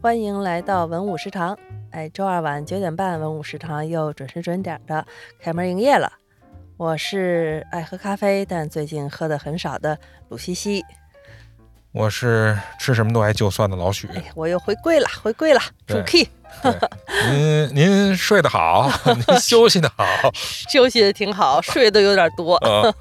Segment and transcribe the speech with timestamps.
[0.00, 1.58] 欢迎来到文武食堂。
[1.90, 5.04] 哎，周二晚九点半，文武食堂又准时准点的
[5.40, 6.12] 开门营业了。
[6.76, 9.98] 我是爱喝咖啡，但最近喝的很少的
[10.28, 10.84] 鲁西西。
[11.90, 14.06] 我是吃什么都爱就蒜的老许。
[14.14, 16.28] 哎，我又回归了，回归了，主对 key，
[17.28, 18.88] 您您睡得好，
[19.26, 20.04] 您休息得好，
[20.70, 22.54] 休息的挺好，睡的有点多。
[22.58, 22.94] 呃，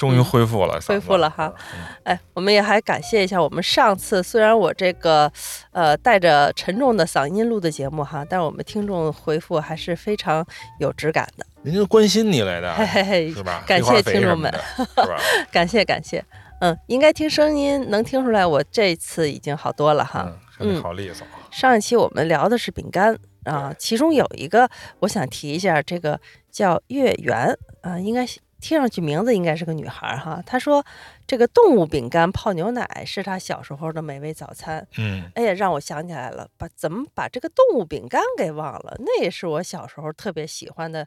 [0.00, 1.84] 终于恢复了，恢复了哈嗯。
[2.04, 5.30] 哎，我们也还感谢一下我们上次，虽然我这个
[5.72, 10.42] 呃带着沉重的嗓音录的节目哈，但是我们听众回复还是非常
[10.78, 13.62] 有质感的，人家关心你来的，嘿嘿嘿是，吧？
[13.66, 15.20] 感谢听众们是吧？
[15.52, 16.24] 感谢 感谢。
[16.60, 20.32] 嗯，应该听声音能听出来，我这次已经好多了哈。
[20.60, 21.26] 嗯，好利索。
[21.50, 24.66] 上一期我们聊的是饼干啊，其中有一个
[25.00, 26.18] 我想提一下，这个
[26.50, 28.26] 叫月圆啊，应该
[28.60, 30.42] 听上去名字应该是个女孩儿哈。
[30.46, 30.84] 她说
[31.26, 34.86] 这个动物饼干泡牛奶是她小时候的美味早餐。
[34.98, 38.96] 嗯，哎呀，让我想起来了，把怎么把这个动物饼干给忘了？
[39.00, 41.06] 那也是我小时候特别喜欢的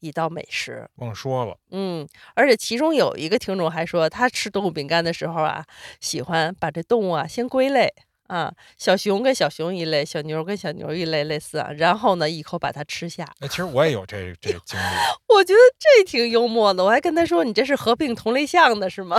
[0.00, 0.88] 一道美食。
[0.96, 5.64] 忘说了，嗯，而且其中有一个听众还说，他吃动物饼干的时候啊，
[6.00, 7.92] 喜欢把这动物啊先归类
[8.26, 13.24] 啊，小熊跟小熊一类，小牛跟小牛一类，类似啊，然后呢一口把它吃下。
[13.40, 14.84] 哎，其实我也有这这经历。
[15.34, 19.16] 我觉得这挺幽默的，我还跟他说，你这是合并同类项的是吗？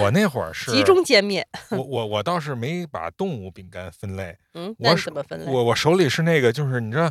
[0.00, 1.46] 我那会儿 是集中歼灭。
[1.70, 5.50] 我我我倒是没把动物饼干分类，嗯，我是怎么分类？
[5.50, 7.10] 我我手里是那个，就是你知道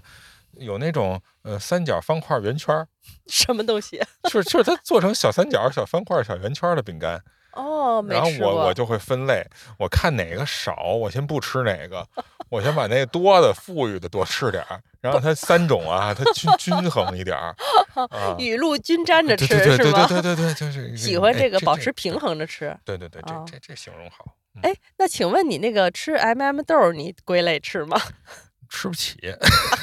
[0.54, 2.86] 有那种呃三角、方块、圆圈，
[3.28, 4.02] 什么东西？
[4.24, 7.24] 就 是就是它做成小三角、小方块、小圆圈的饼干。
[7.58, 8.30] 哦，没然后。
[8.40, 9.46] 我我就会分类，
[9.80, 12.08] 我看哪个少，我先不吃哪个，
[12.50, 17.56] 我先把那多的富裕的多吃点儿，然后它三种啊，它均均衡一点儿
[17.96, 18.36] 啊。
[18.38, 20.08] 雨露均沾着吃对对对对是吗？
[20.08, 22.18] 对对对对，就是 喜欢这个哎保持平。
[22.20, 22.76] 衡着吃。
[22.86, 24.26] 对对对，这哦这这形容好。
[24.56, 28.00] 嗯哎，那请问你那个吃 M、m 豆儿，你归类吃吗？
[28.70, 29.16] 吃不起，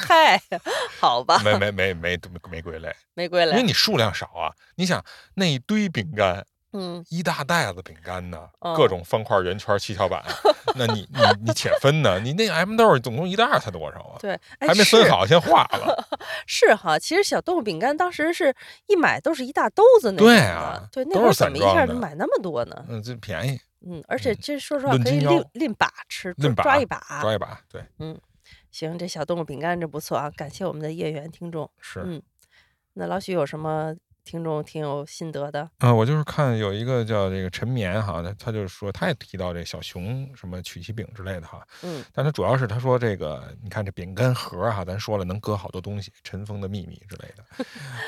[0.07, 0.39] 嗨，
[0.99, 2.19] 好吧，没没没没
[2.51, 3.51] 没归类，没归类。
[3.53, 4.51] 因为你数量少啊。
[4.75, 5.03] 你想
[5.35, 6.45] 那一堆饼干，
[6.77, 10.23] 嗯，一大袋子饼干呢，哦各种方块、圆圈、七巧板，
[10.75, 12.19] 那你你你且分呢？
[12.19, 14.17] 你那 M 豆儿总共一袋儿才多少啊？
[14.19, 16.07] 对，哎还没分是好，先化了。
[16.45, 18.53] 是哈，其实小动物饼干当时是
[18.87, 22.85] 一买都是一大兜子那种的，对啊对，那都会儿怎么一下能买那么多呢？
[22.89, 27.01] 嗯，这便宜，嗯，而且这说实话论可以拎斤腰拎把吃，抓论把抓一把。
[27.21, 28.19] 抓一把，对，嗯
[28.71, 31.69] 行，这小动物饼干这不错啊，感谢我们的业缘听众。
[31.79, 32.01] 是。
[32.05, 32.21] 嗯，
[32.93, 35.69] 那老许有什么听众挺有心得的？
[35.77, 47.65] 啊、我就是看有一个叫这个陈绵哈，他他就说他也提到这小熊什么曲奇饼之类的哈，嗯但他主要是他说这个，你看这饼干盒哈，咱说了能搁好多东西，尘封的秘密之类的。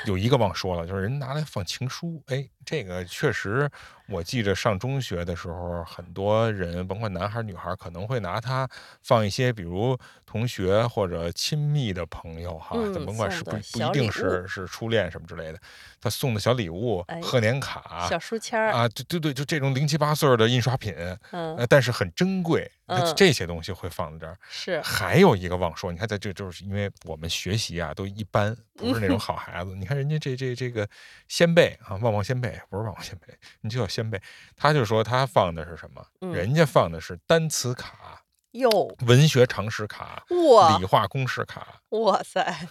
[0.07, 3.69] 有一个忘说了，就是人拿来放情书，哎，这个确实，
[4.09, 8.67] 我记着上中学的时候，很多人甭管男孩儿女孩儿，可能会拿它
[9.03, 9.97] 放一些，比如
[10.37, 15.59] 同学或者亲密的朋友哈，甭管是不不一定是是初恋什么之类的，
[15.99, 18.07] 他送的小礼物、哎贺年卡。
[18.07, 20.93] 小书签儿，啊，对对对，就这种零七八碎的印刷品，
[21.31, 24.37] 嗯，呃，但是很珍贵，嗯这些东西会放在这儿。
[24.47, 29.75] 是，还有一个忘说，你看，在这就是因为我们学习啊都一般，不是那种 好孩子。
[29.75, 30.87] 你看人家这这这个
[31.27, 34.21] 先辈啊，旺旺先辈不是旺旺先辈，你就叫先辈。
[34.55, 36.05] 他就说他放的是什么？
[36.21, 38.16] 嗯人家放的是单词卡、
[38.51, 38.69] 哟，
[39.05, 40.77] 文学常识卡、哇。
[40.77, 42.67] 理化公式卡、哇塞，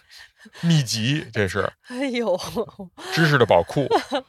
[0.62, 1.70] 秘籍，这是。
[1.88, 2.38] 哎呦，
[3.12, 3.87] 知识的宝库、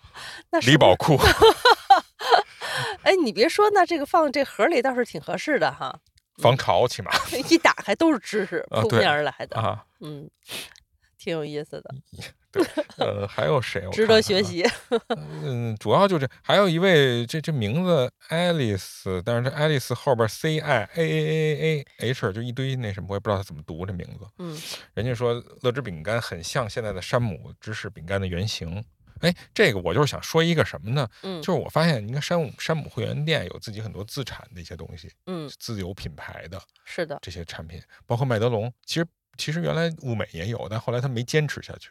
[0.65, 1.17] 李宝库。
[3.03, 5.99] 哎，你别说，那这个放这盒里倒是挺合适的哈，
[6.41, 7.11] 防潮起码。
[7.49, 10.29] 一打开都是知识扑面而来的，啊，嗯，
[11.17, 11.95] 挺有意思的，
[12.57, 13.87] 对，呃，还有谁？
[13.91, 14.65] 值得学习。
[15.09, 24.27] 嗯，主要就是，还有一位，这这名字爱丽丝，但是这爱丽丝后边 C I A A A A H 就一堆那什么，我也不知道他怎么读这名字。
[24.39, 24.57] 嗯，
[24.93, 28.83] 人家说乐之饼干很像现在的山姆芝士饼干的原型。
[29.21, 31.09] 哎，这个我就是想说一个什么呢？
[31.23, 41.89] 嗯就是我发现，你看山姆山姆会员店有自己很多自产的一些东西，嗯，自有品牌的是的，这些产品，包括麦德龙，其实其实原来物美也有，但后来他没坚持下去。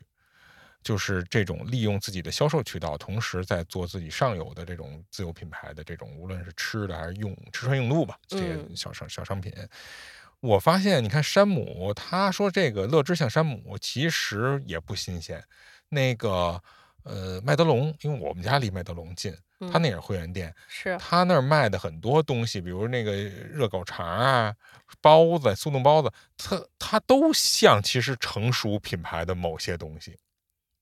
[0.87, 9.53] 就是这种利用自己的销售渠道，同时在做自己上游的这种自有品牌的这种，无论是吃的还是用吃穿用度吧，这些嗯小商小商品。
[10.39, 15.43] 我发现，你看山姆，他说这个乐之像山姆，其实也不新鲜。
[15.89, 16.63] 那个
[17.03, 24.55] 呃，麦德龙，因为我们家离麦德龙近，他嗯那也是会员店，是，他那儿卖的很多东西，比如那个热狗肠啊、
[25.01, 30.17] 包子、速冻包子，它它都像其实成熟品牌的某些东西，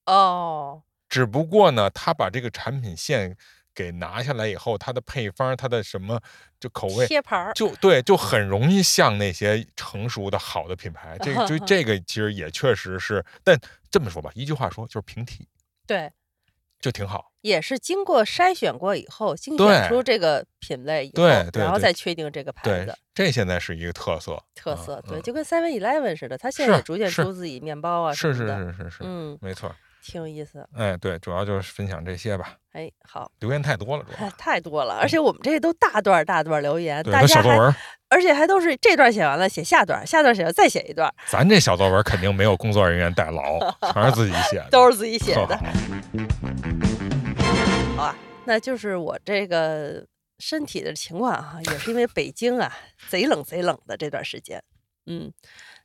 [0.06, 3.36] 哦，只不过呢，他把这个产品线
[3.74, 6.20] 给拿下来以后，它的配方、它的什么
[6.60, 11.18] 就口味，贴牌儿，就对，就很容易像那些成熟的好的品牌。
[11.18, 13.58] 这就 这个其实也确实是，但
[13.90, 15.48] 这么说吧，一句话说就是平替，
[15.86, 16.12] 对，
[16.80, 17.32] 就挺好。
[17.40, 29.74] 也是经过筛选过以后，精选出这个品类以后，对对对然后再确定这个牌对子。，这现在是一个特色，嗯特色，对，嗯就跟 Seven Eleven 似的，它现在也逐渐出自己面包啊什是是是是是，嗯，没错。
[30.04, 30.68] 挺有意思。
[30.74, 34.30] 哎，对，主要就是分享这些吧，哎，好，留言太多了，主哎要。
[34.36, 37.74] 太多了，而且我们这都大段大段留言，对，大家小作文，
[38.10, 43.58] 而且还都是这段写完了写下段，下段写完再写一段，咱这小作文肯定没有工作人员代劳，
[43.92, 45.56] 全是自己写的，都是自己写的。
[47.96, 50.04] 好 好啊，那就是我这个
[50.38, 52.70] 身体的情况啊，也是因为北京啊
[53.08, 54.62] 贼冷贼冷的这段时间，
[55.06, 55.32] 嗯，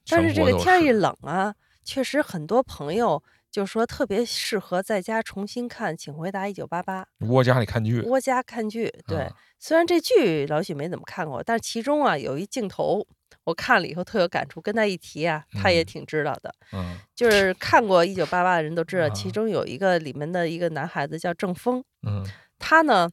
[0.10, 1.54] 但是这个天一冷啊，
[1.86, 3.24] 确实很多朋友
[3.60, 8.90] 就说特别适合在家重新看《请回答一九八八》，窝家里看剧，窝家看剧。
[9.06, 13.06] 对，嗯虽然这剧老许没怎么看过，但是其中啊有一镜头
[13.44, 16.56] 我看了以后特有感触，跟他一提啊，他也嗯挺知道的。
[16.72, 22.26] 嗯就是看过《一九八八》的人都知道，其啊中有一个里面的一个男孩子叫郑峰，嗯
[22.58, 23.10] 他呢，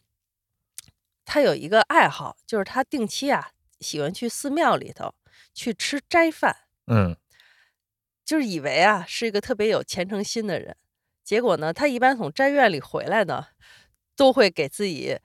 [1.24, 3.50] 他有一个爱好，就是他定期啊
[3.80, 5.12] 喜欢去寺庙里头
[5.52, 6.54] 去吃斋饭，
[6.86, 7.16] 嗯
[8.26, 10.76] 就是以为啊是一个特别有虔诚心的人，
[11.24, 13.46] 结果呢，他一般从斋院里回来呢，
[14.16, 15.16] 都会给自己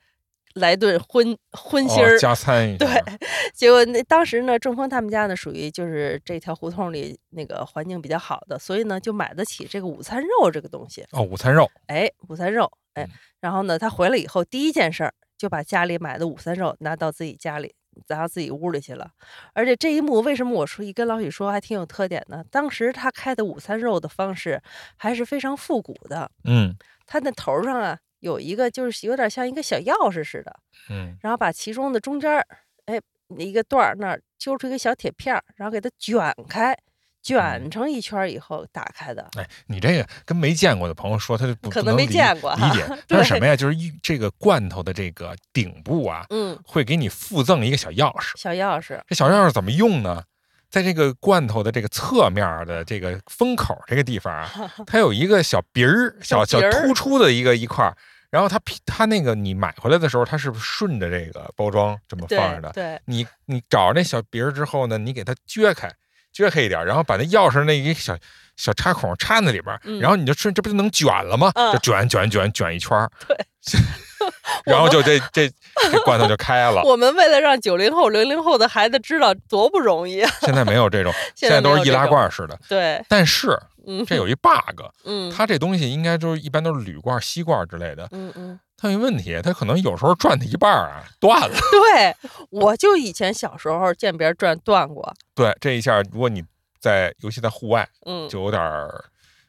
[0.54, 2.14] 来顿荤荤腥儿。
[2.14, 3.18] 哦，加餐一下，对，
[3.52, 11.04] 结果那当时呢，郑峰他们家呢属于就是这条胡同里那个环境比较好的，所以呢就买得起这个午餐肉这个东西。
[11.10, 13.10] 哦，午餐肉，哎，午餐肉，哎嗯，
[13.40, 17.74] 然后呢，他回来以后第一件事儿就把家里买的午餐肉拿到自己家里，
[18.08, 19.10] 拿到自己屋里去了。
[19.52, 22.44] 而且这一幕为什么我说一跟老许说还挺有特点呢？
[22.50, 24.62] 当时他开的午餐肉的方式
[24.96, 26.74] 还是非常复古的，嗯
[27.06, 30.56] 他那头上啊有一个就是有点像一个小钥匙似的，
[30.90, 32.46] 嗯然后把其中的中间儿，
[32.86, 33.00] 哎，
[33.36, 36.76] 一个段儿那儿揪出一个小铁片儿，然后给它卷开，
[37.22, 39.26] 卷嗯成一圈以后打开的。
[39.38, 42.84] 哎，你这个跟没见过的朋友说，他就不可能没见过理解。
[43.08, 43.54] 它是什么呀？
[43.54, 48.32] 就是一这个罐头的这个顶部啊，嗯，会给你附赠一个小钥匙。
[48.36, 50.22] 小钥匙，这小钥匙怎么用呢？
[50.68, 54.50] 在这个罐头的这个侧面的这个封口这个地方啊，
[54.86, 57.96] 它有一个小鼻儿，小小突出的一个一块儿。
[58.30, 62.72] 然后它它那个你买回来的时候，它是顺着这个包装这么放着的。
[62.72, 65.92] 对，你你找着那小鼻儿之后呢，你给它撅开，
[66.34, 68.16] 撅开一点，然后把那钥匙那一个小
[68.56, 71.50] 小插孔插那里边，嗯然后你就顺，这不就能卷了吗？
[71.54, 73.36] 嗯就卷卷卷卷一圈儿，对
[74.64, 75.50] 然后就这这
[75.90, 76.82] 这罐头就开了。
[76.86, 80.30] 我们为了让九零后、零零后的孩子知道多不容易啊！
[80.40, 82.58] 现在没有这种， 现在都是易拉罐式的。
[82.68, 88.08] 对，但是嗯，这有一 bug，嗯它这东西应该就是一般都是铝罐、锡罐之类的。
[88.12, 91.56] 嗯嗯，它有一问题，它可能有时候转到一半儿啊断了。
[91.70, 92.16] 对，
[92.50, 96.42] 我就以前小时候见别人转断过，对，这一下如果你
[96.80, 99.04] 在尤其在户外，嗯，就有点儿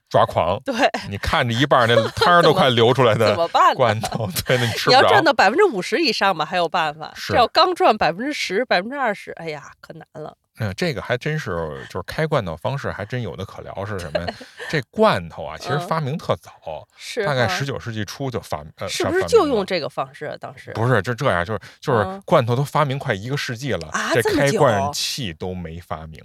[0.07, 0.62] 抓狂。
[0.63, 0.75] 对，
[1.09, 3.74] 你看着一半儿那汤儿都快流出来怎的么办？
[3.74, 5.09] 罐头，对，那你吃你要不着。
[5.09, 7.12] 赚到百分之五十以上吧，还有办法。
[7.15, 10.38] 是这要刚转百分之十、百分之二十，哎呀，可难了。
[10.59, 11.50] 嗯，这个还真是，
[11.89, 13.85] 就是开罐头方式还真有的可聊。
[13.85, 14.25] 是什么？
[14.69, 20.38] 这罐头啊，其实嗯发明特早，是大概十九世纪初就发呃，是发不是就用这个方式啊？
[20.39, 26.23] 当时不是，就这样，就是就是嗯罐头都发明快一个世纪了，这开罐器都没发明。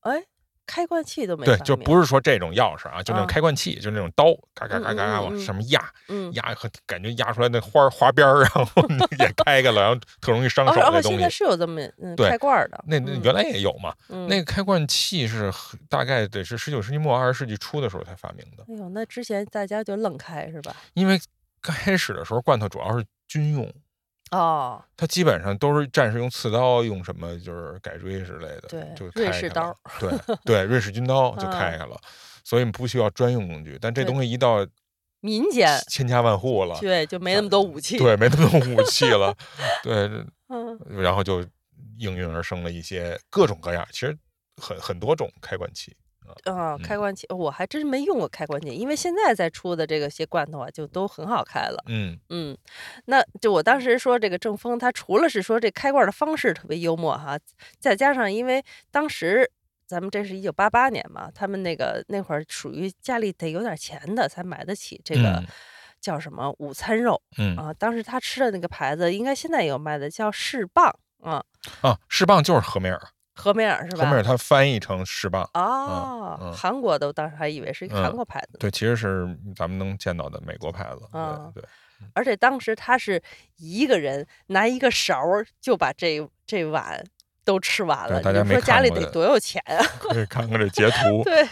[0.00, 0.22] 哎，
[0.68, 6.30] 开罐器都没对，就不是说这种钥匙啊，就那种啊开罐器，就那种刀，嘎嘎嘎嘎嘎往上面压，嗯。
[6.34, 8.66] 压和感觉压出来那花儿花边儿，然后
[9.18, 11.36] 也 开开了，然后特容易伤哦，手然后现在那东西。
[11.38, 15.50] 是有这么嗯对开罐的，嗯那那原来也有嘛，嗯那个开罐器是
[15.88, 20.76] 大概得是十九世纪末二十世纪初的时候才发明的，哎呦，那之前大家就愣开是吧？
[20.92, 21.18] 因为
[21.62, 23.72] 开始的时候罐头主要是军用，
[24.30, 31.98] 哦，它基本上都是战士用刺刀，用什么就是改锥之类的，对就瑞开开了士刀，对对，瑞士军刀就嗯开开了，
[32.44, 33.78] 所以不需要专用工具。
[33.80, 34.66] 但这东西一到
[35.20, 37.98] 民间千家万户了，对就没那么多武器。
[37.98, 39.34] 对，没那么多武器了，
[39.82, 40.10] 对，
[40.48, 41.44] 嗯，然后就
[41.98, 44.16] 应运而生了一些各种各样，其实
[44.56, 45.96] 很很多种开关器。
[46.44, 51.82] 啊，嗯开关器我还真没用过开关器，因为现在在出的这个些罐头啊，就都很好开了。
[51.86, 52.18] 嗯。
[52.30, 52.56] 嗯，
[53.06, 57.38] 那就我当时说这个正风，他除了是说这开罐的方式特别幽默哈，
[57.78, 59.50] 再加上因为当时
[59.86, 65.46] 咱们这是一九八八年嘛，他们那个那会儿属于家里得有点钱的才买得起这个嗯。
[66.00, 67.56] 叫什么午餐肉、嗯。
[67.56, 67.74] 啊。
[67.74, 71.42] 当时他吃的那个牌子，应该现在也有卖的，叫士棒啊，
[71.80, 73.00] 啊，士棒就是和美尔，
[73.38, 74.04] 和美尔是吧？
[74.04, 75.48] 和美尔它翻译成士棒。
[75.54, 78.58] 哦，嗯韩国的我当时还以为是一个韩嗯国牌子呢。
[78.58, 81.00] 对，其实是咱们能见到的美国牌子。
[81.12, 81.68] 嗯对对，
[82.14, 83.22] 而且当时他是
[83.56, 85.20] 一个人拿一个勺
[85.60, 87.02] 就把这这碗
[87.44, 88.20] 都吃完了。
[88.22, 89.82] 大家没你说家里得多有钱啊？
[89.98, 91.44] 可以看看这截图， 对，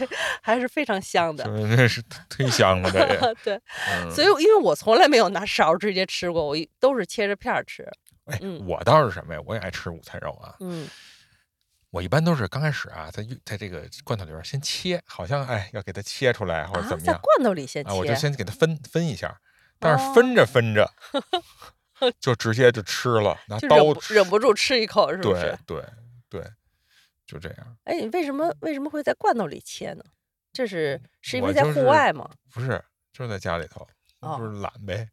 [0.43, 1.45] 还是非常香的。
[1.45, 3.35] 就是那是忒香了，这也。
[3.43, 3.61] 对，
[4.05, 7.83] 嗯所以因为我从来没有拿勺直接吃过，我都是切着片儿吃。
[8.27, 9.41] 哎嗯，我倒是什么呀？
[9.47, 10.55] 我也爱吃午餐肉啊。
[10.61, 10.87] 嗯
[11.97, 19.41] 我一般都是刚开始啊，在在这个罐头里边先切，好像哎要给它切出来或者啊怎，么样在罐头里先切，啊，我就先给它分分一下，
[19.79, 20.93] 但是哦分着分着
[22.21, 24.01] 就直接就吃了，拿就忍不刀。
[24.11, 25.59] 忍不住吃一口，是不对是？
[25.67, 25.85] 对
[26.29, 26.45] 对，
[27.27, 27.77] 就这样。
[27.85, 30.05] 哎，你为什么为什么会在罐头里切呢？
[30.53, 32.29] 这是是因为在户外吗？
[32.53, 33.89] 不是，就是在家里头，
[34.21, 35.09] 哦就是懒呗。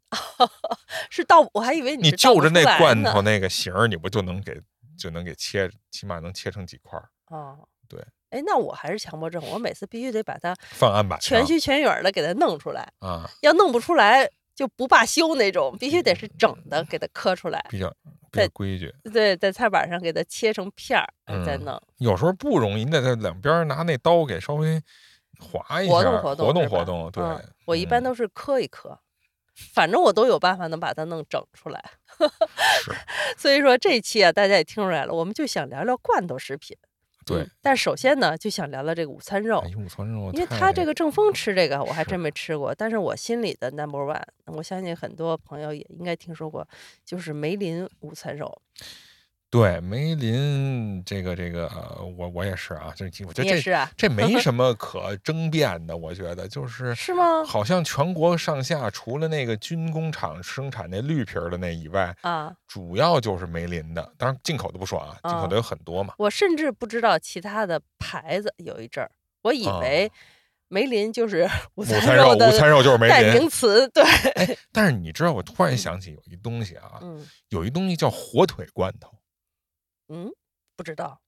[1.09, 4.61] 是到，我还以为你你就着那罐头那个形儿，你不就能给
[5.03, 8.01] 就能给切，起码能切成几块儿，哦，对。
[8.29, 17.93] 哎，那我还是强迫症，我每次必须得把它放案板上全须全影儿的给它弄出来，啊，要弄不出来就不罢休那种，必须得是整的给它磕出来，比较
[18.31, 18.91] 比较规矩。
[19.13, 21.81] 对，在菜板上给它切成片儿，哎再嗯弄。
[21.97, 24.81] 有时候不容易，你得在两边儿拿那刀给稍微
[25.39, 27.11] 划一下，活动活动活动活动。
[27.11, 28.97] 对，嗯我一般嗯都是磕一磕，
[29.55, 31.83] 反正我都有办法能把它弄整出来。
[32.83, 32.91] 是
[33.37, 36.77] 所以说这一期啊，大家也听出来了，我们就想聊聊罐头食品。
[37.25, 37.49] 对嗯。
[37.61, 42.73] 但首先呢，就想聊聊这个午餐肉哎，，午餐肉因为他这个正风吃这个，我还真没吃过。
[42.75, 46.67] 但是我心里的 number one，我相信很多朋友也应该听说过，
[47.05, 48.61] 就是梅林午餐肉。
[49.53, 53.87] 对梅林这个这个，呃我我也是啊，这我觉得这是啊？
[53.95, 57.43] 这没 什么可争辩的，我觉得就是是吗？
[57.45, 64.11] 好像全国上下除了那个军工厂生产那绿皮儿的那以外，啊，主要就是梅林的。
[64.17, 66.15] 当然进口的不说啊，进口啊的有很多嘛。
[66.17, 68.51] 我甚至不知道其他的牌子。
[68.57, 69.11] 有一阵儿，
[69.43, 70.11] 我以啊为
[70.67, 73.41] 梅林就是午午餐餐肉，的午餐肉就是梅代林。
[73.41, 73.87] 名词。
[73.89, 74.03] 对，
[74.71, 79.11] 但是你知道，我突然想起有一东西啊，嗯有一东西叫火腿罐头。
[80.13, 80.31] 嗯，
[80.75, 81.19] 不知道。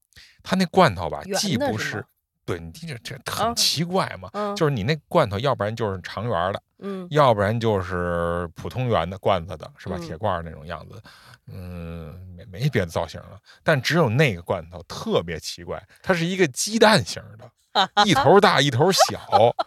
[0.43, 2.05] 它那罐头吧，既不是
[2.45, 9.95] 对你听着这啊很奇怪嘛，嗯，就是你那罐头，要不然就是长圆的，嗯要不然就是普通圆的罐子的，是吧？
[9.97, 11.01] 嗯铁罐那种样子，
[11.47, 19.19] 嗯，没没别的造型了，但只有那个罐头特别奇怪，它是一个鸡蛋型的，一头大一头小，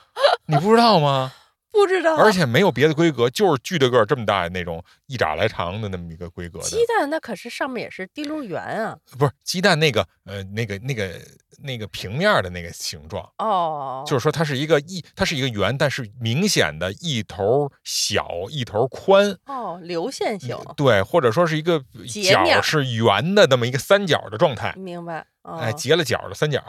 [0.47, 1.33] 你不知道吗？
[1.71, 2.17] 不知道。
[2.17, 8.97] 而且没有别的规格，就是巨大个儿这么大那种一拃来长的那么一个规格的鸡，蛋那可是上面也是滴溜圆啊。
[9.19, 11.21] 不是鸡蛋那个呃那个那个
[11.63, 13.29] 那个平面的那个形状。
[13.39, 21.83] 哦，就是说它是一个一，它是一个圆，但是明显的一头小一头宽，哦，流线型，对，或者说是一个
[22.23, 25.27] 角是圆的那么一个三角的状态，明白？
[25.43, 26.63] 哦、哎，截了角的三角。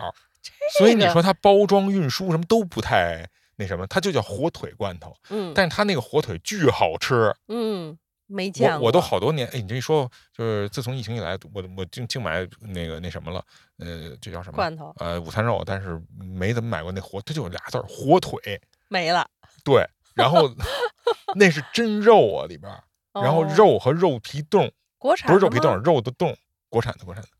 [0.78, 3.28] 所以你说它包装运输什么都不太
[3.60, 8.80] 那什么，它就叫火腿罐头，嗯但是它那个火腿巨好吃，嗯，没见过。
[8.80, 13.44] 我我都好多年，哎，你这一说，就是自从疫情以来，我我净净买那个那什么了，
[13.80, 14.56] 呃，这叫什么？
[14.56, 18.40] 罐头呃，午餐肉，但是没怎么买过那火，它就有俩字儿火腿。
[18.88, 19.28] 没了，
[19.66, 19.86] 对，
[20.16, 20.50] 然后
[21.36, 22.82] 那是真肉啊里边儿，
[23.22, 26.34] 然后哦肉和肉皮冻国产不是肉皮冻，肉的冻，
[26.70, 27.39] 国产的国产的嗯。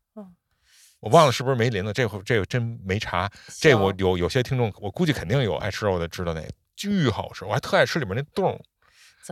[1.00, 3.30] 我忘了是不是梅林了，这回这个真没查。
[3.58, 8.60] 这我有有些听众，我估计肯定有爱吃肉的知道那个，巨好吃，我还特爱吃里面那冻，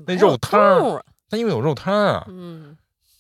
[0.07, 1.03] 那肉汤？
[1.31, 2.77] 它因为有肉汤啊，嗯，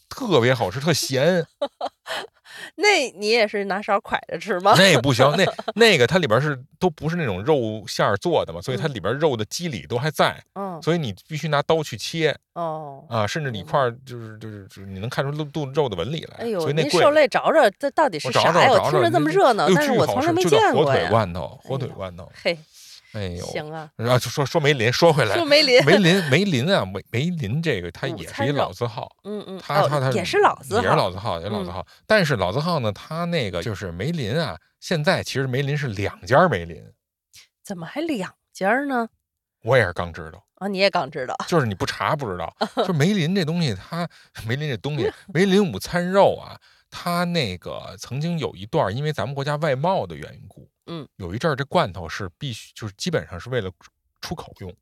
[0.09, 1.47] 特别好吃，特咸。
[2.77, 4.75] 那你也是拿勺蒯着吃吗？
[4.77, 17.11] 那也不行，那 那个它里边是都不是那种肉馅儿做的嘛，所以它嗯里边肉的肌理都还在，嗯，所以你必须拿刀去切哦，啊，甚至一块儿就是就是就是你能看出肚肚肉的纹理来，哎呦，所以那您受。
[17.11, 18.71] 累找找，这到底是啥呀？
[18.71, 21.07] 我听着这么热闹，但是我从来没见过火腿。
[21.09, 22.31] 罐头，火腿罐头。
[22.43, 22.57] 嘿，
[23.13, 30.83] 哎呦，行啊，然后就说说梅林，说回来说，梅林，梅林 梅林啊，梅梅林这个它也是一老字号，嗯嗯，它它它哦也是老字号。
[30.83, 31.73] 也是，老字号，也是老字嗯。
[31.73, 31.87] 号。
[32.07, 36.83] 但是老字号呢，它那个就是梅林啊，现在其实梅林是两家梅林，
[37.65, 39.09] 怎么还两家呢？
[39.63, 40.45] 我也是刚知道。
[40.57, 42.55] 啊，你也刚知道，就是你不查不知道，
[42.87, 44.09] 就梅林这东西，它
[44.45, 46.59] 梅林这东西， 梅林午餐肉啊，
[46.91, 53.71] 它那个曾经有一段，因为咱们国家外贸的缘故，嗯，有一阵儿这罐头是必须，就是基本上是为了
[54.21, 54.75] 出口用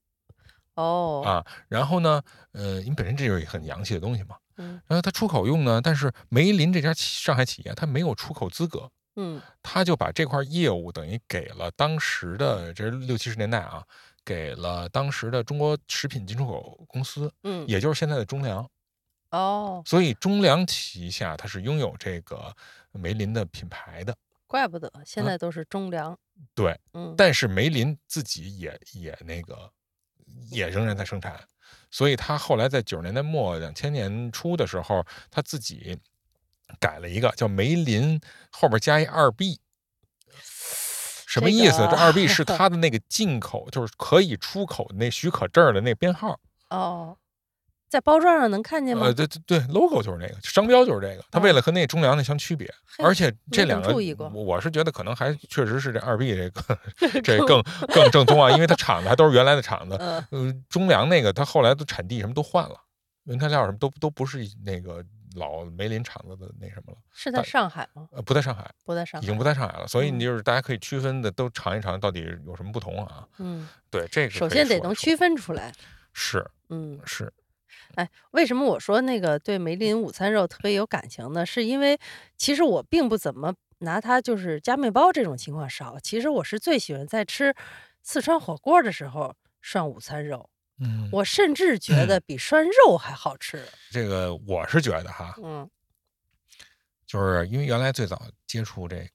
[0.74, 1.46] 哦，啊。
[1.68, 2.22] 然后呢，
[2.52, 4.80] 呃，因为本身这就是很洋气的东西嘛，嗯。
[4.86, 9.42] 然后它出口用呢，但是梅林这家企上海企业它没有出口资格，嗯。
[9.62, 13.84] 他就把这块业务等于给了当时的这六七十年代啊，
[14.24, 18.68] 给了当时的中国食品进出口公司，嗯，也就是现在的中粮。
[19.30, 22.54] 哦，所以中粮旗下它是拥有这个
[22.92, 26.18] 梅林的品牌的，怪不得现啊在都是中粮，
[26.54, 26.78] 对。
[26.92, 29.70] 嗯，但是梅林自己也也那个
[30.50, 31.42] 也仍然在生产，
[31.90, 35.98] 所以他后来在九十年代末、两千年初的时候，他自己
[36.78, 39.60] 改了一个叫梅林，后边加一二 B。
[41.28, 41.78] 什么意思？
[41.78, 46.40] 这二 B 是 它的那个进口，就是可以出口那许可证的那编号。
[46.70, 47.18] 哦，
[47.88, 49.06] 在包装上能看见吗？
[49.06, 51.24] 呃，对对对，logo 就是那个，商标就是这个。
[51.30, 56.78] 它为哦了和那中粮的相区别，而且这两个注意过我我是觉得可能还确实是这二 B 这个
[57.22, 57.62] 这更
[57.94, 59.96] 更正宗啊，因为它厂子还都是原来的厂子。
[60.00, 62.76] 嗯呃，中粮那个它后来的产地什么都换了，
[63.24, 65.04] 原材料什么都都不是那个
[65.36, 68.08] 老梅林厂子的那什么了，是在上海吗？
[68.12, 69.86] 呃，不在上海，不在上海，已经不在上海了。
[69.86, 73.26] 所以嗯你就是大家可以区分的都尝一尝到底有什么不同啊？
[73.38, 75.72] 嗯，对，这个首先得能区分出来。
[76.18, 77.30] 是嗯，是，
[77.96, 81.44] 哎，为什么我说那个对梅林午餐肉特别有感情呢？
[81.44, 81.98] 是因为
[82.36, 87.54] 其实我并不怎么拿它就是加面包这种情况少，其实我是最喜欢在吃
[88.02, 90.48] 四川火锅的时候涮午餐肉，
[90.78, 93.66] 嗯，我甚至觉得比涮肉还好吃。
[93.90, 95.68] 这个我是觉得哈，嗯
[97.06, 99.10] 就是因为原来最早接触这个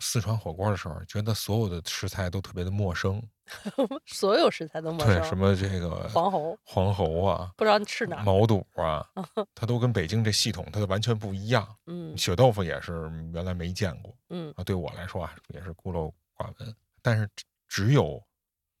[0.00, 3.22] 四川火锅的时候，觉得所有的食材都特别的陌生，
[4.06, 5.24] 所有食材都陌对，生。
[5.24, 8.22] 什么这个黄喉黄喉啊、不知道是哪儿？
[8.24, 9.06] 毛肚啊，
[9.54, 11.66] 它都跟北京这系统它就完全不一样。
[11.86, 16.74] 嗯血豆腐也是原来没见过嗯啊，对我来说啊也是孤陋寡闻。
[17.02, 18.22] 但是只只有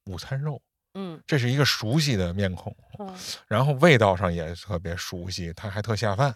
[0.06, 0.60] 午餐肉，
[0.94, 3.14] 嗯这是一个熟悉的面孔，嗯，
[3.46, 6.34] 然后味道上也特别熟悉，它还特下饭。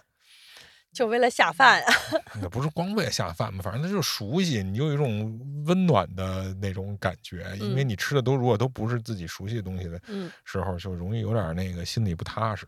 [0.98, 1.94] 就为了下饭啊。
[2.42, 12.66] 那不是光为了下饭嘛，反正它就是熟悉，你有一种温暖的那种感觉，因为嗯你吃的都如果都不是自己熟悉的东西的嗯时候，就容易有点那个心里不踏实，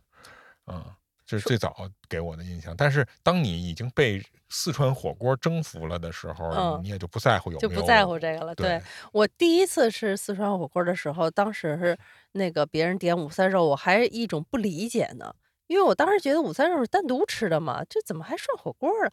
[0.65, 0.95] 啊、
[1.27, 1.75] 这是最早
[2.09, 2.75] 给我的印象。
[2.77, 8.55] 但是当你已经被四川火锅征服了的时候，嗯你也就不在乎有没有就不在乎这个了。
[8.55, 8.81] 对
[9.13, 11.99] 我第一次吃四川火锅的时候，当时是
[12.33, 15.35] 那个别人点午餐肉，我还一种不理解呢，
[15.71, 19.13] 因为我当时觉得午餐肉是单独吃的嘛，这怎么还涮火锅了？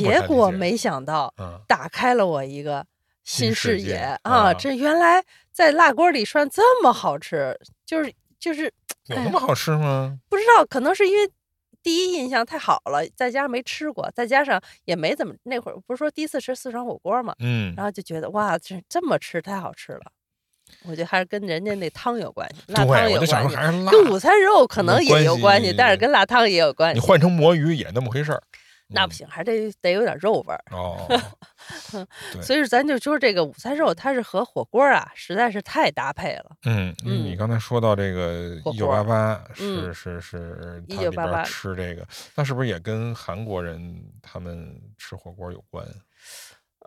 [0.00, 2.82] 结果没想到，嗯，打开了我一个
[3.24, 4.54] 新视野啊啊！
[4.54, 7.54] 这原来在辣锅里涮这么好吃，
[7.84, 8.72] 就是就是
[9.08, 10.18] 有那么好吃吗？
[10.30, 11.30] 不知道，可能是因为
[11.82, 20.10] 第一印象太好了，再加上没吃过，再加上也没怎么那会儿不是说第一次吃四川火锅嘛，嗯然，后就觉得哇，这这么吃太好吃了。
[20.84, 27.00] 我觉得还是跟人家那汤有关系，辣，汤有我就想关系，还是辣，跟午餐肉可能也有关系，但是跟辣汤也有关系。
[27.00, 28.38] 你换成魔芋也那么回事儿。
[28.38, 28.58] 嗯
[28.90, 30.64] 那不行，还得得有点肉味儿。
[30.70, 31.06] 哦，
[32.40, 36.56] 所以咱就说这个午餐肉，它是和火锅啊，实在是太搭配了。
[36.64, 42.02] 嗯，因为你嗯刚才说到这个一九八八是嗯是是，它里边1988儿吃这个，
[42.34, 45.86] 那是不是也跟韩国人他们吃火锅有关？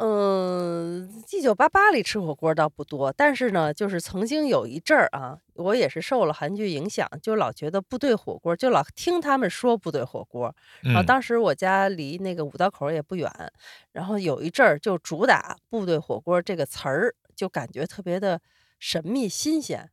[0.03, 10.55] 嗯，一九八八里吃火锅倒不多，但是呢，就是曾经有一阵儿啊，我也是受了韩剧影响，就老觉得部队火锅，就老听他们说部队火锅。
[10.81, 13.31] 然后嗯当时我家离那个五道口也不远，
[13.91, 18.41] 然后有一阵儿就主打部队火锅这个词儿，就感觉特别的
[18.79, 19.87] 神秘新鲜。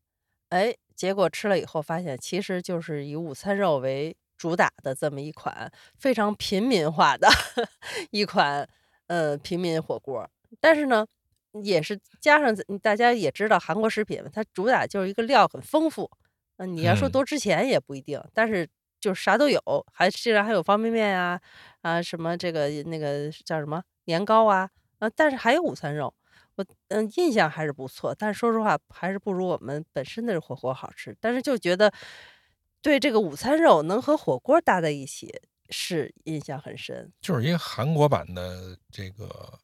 [0.48, 7.28] 哎，结果吃了以后发现，其实就是以午餐肉为主打的这么一款非常平民化的
[8.10, 8.66] 一款
[9.08, 10.26] 呃平民火锅。
[10.60, 11.06] 但是呢，
[11.62, 16.10] 也是加上大家也知道韩国食品，它主打就是一个料很丰富。
[16.56, 18.68] 嗯、你要说嗯多值钱也不一定，但是
[18.98, 19.60] 就是啥都有，
[19.92, 21.40] 还竟然还有方便面啊
[21.82, 24.68] 啊什么这个那个叫什么年糕啊
[24.98, 26.12] 啊，但是还有午餐肉。
[26.56, 31.16] 我嗯印象还是不错，但是说实话还是不如我们本身的火锅好吃。
[31.20, 31.92] 但是就觉得
[32.82, 35.32] 对这个午餐肉能和火锅搭在一起
[35.70, 39.58] 是印象很深，就是一个韩国版的这个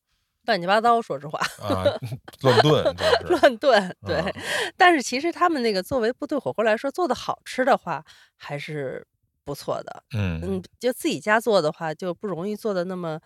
[0.47, 1.01] 乱七八糟。
[1.01, 1.85] 说实话，啊
[2.43, 2.97] 乱炖，
[3.41, 4.17] 乱炖对。
[4.17, 4.31] 啊
[4.77, 8.05] 但是其实他们那个作为部队火锅来说，做的好吃的话
[8.37, 9.07] 还是
[9.45, 10.03] 不错的。
[10.15, 13.19] 嗯嗯，就自己家做的话，就不容易做的那么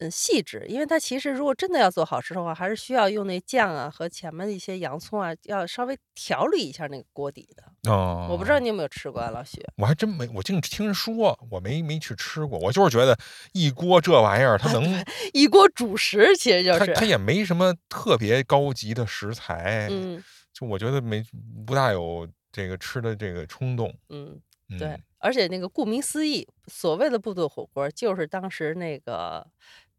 [0.00, 7.90] 嗯细致，因为它其实如果真的要做好吃的话，还是需要用那酱啊和前面的一些洋葱啊，要稍微调理一下那个锅底的。
[7.90, 9.62] 哦，我不知道你有没有吃过啊，老许。
[9.76, 12.58] 我还真没，我净听人说，我没没去吃过。
[12.58, 13.16] 我就是觉得
[13.52, 21.22] 一锅这玩意儿，它能，一锅主食其实就是，它 它也没什么特别高级的食材，嗯就我觉得没
[21.66, 23.94] 不大有这个吃的这个冲动。
[24.08, 29.46] 嗯，嗯、对，而且那个顾名思义，所谓的部队火锅，就是当时那个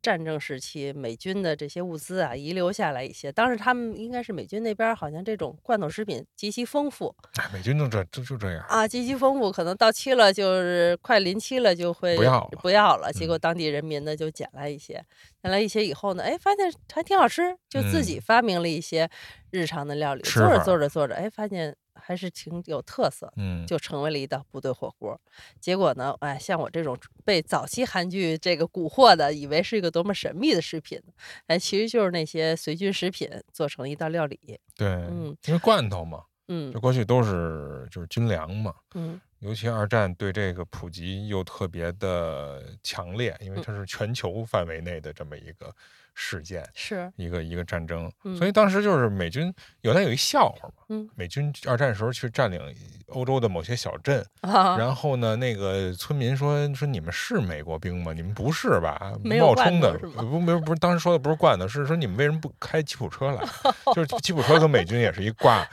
[0.01, 3.31] 战争时期美军的这些物资啊遗留下来一些。
[3.31, 8.65] 当时他们应该是美军那边儿好像这种罐头食品极其丰富哎，美军就这就就这样。
[8.67, 13.11] 啊，极其丰富，可能到期了就是快临期了就会不要了不要了。
[13.13, 14.93] 结嗯果当地人民呢就捡来一些，
[15.41, 19.09] 捡来一些以后呢，哎，发现还挺好吃，就自己嗯发明了一些
[19.51, 20.21] 日常的料理。
[20.23, 25.19] 吃做着法做着做着，哎，发现还是挺有特色，嗯，就成为了一道部队火锅。
[25.59, 31.01] 结果呢，哎，像我这种被早期韩剧这个蛊惑的，以为是一个多么神秘的食品，
[31.47, 34.59] 哎，其实就是那些随军食品做成一道料理。
[34.75, 45.75] 对，嗯因为罐头嘛，嗯这过去都是就是军粮嘛，嗯尤其二战对这个普及又特别的强烈，因为嗯它是全球范围内的这么一个
[46.13, 52.59] 事件，是，一个一个战争，嗯所以当时就是美军有那有一笑话嘛，嗯美军二战时候去占领
[53.07, 58.13] 欧洲的某些小镇，啊，然后呢，那个村民说说你们是美国兵吗？
[58.13, 59.13] 你们不是吧？
[59.23, 63.43] 冒充的，不不不是，当时说的不是惯的，是说你们为什么不开吉普车来？
[63.93, 65.67] 就是吉普车跟美军也是一挂，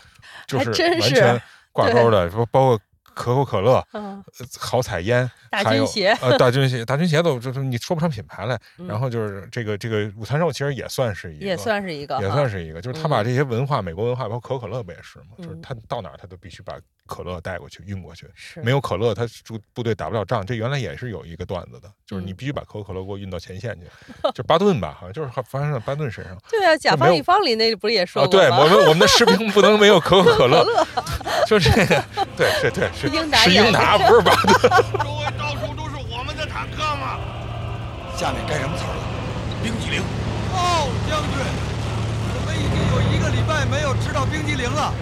[0.46, 1.40] 就是完全
[1.72, 2.80] 挂钩的，说包括
[3.18, 3.84] 可口可乐、
[4.58, 8.56] 好彩烟，大还有军鞋呃大军鞋，大军鞋都就是你说不上品牌来。
[8.78, 15.34] 嗯然后就是这个这个午餐肉其实也算是一个，也算是一个，也算是一个，就是他把嗯这些文化，美国文化，包括可口可乐不也是吗？
[15.38, 16.74] 就是嗯他到哪儿他都必须把
[17.08, 18.30] 可乐带过去、运过去。
[18.36, 20.46] 是没有可乐，他部部队打不了仗。
[20.46, 23.86] 这原来也是有一个段子的，就是你嗯必须把可口可乐给我运到前线去，
[24.32, 26.38] 就巴顿吧，好像就是发生在巴顿身上。
[26.48, 28.28] 对啊，甲方乙方里那不是也说吗？
[28.30, 30.64] 对我们我们的士兵不能没有可口可乐，
[31.48, 32.04] 就这个，
[32.36, 34.52] 对是对是英达是英达，不是巴顿。
[35.02, 37.18] 周围到处都是我们的坦克嘛。
[38.16, 39.02] 下面该什么词儿了？
[39.62, 40.02] 冰激凌。
[40.52, 41.38] 哦，将军，
[42.34, 44.92] 我们已经有一个礼拜没有吃到冰激凌了，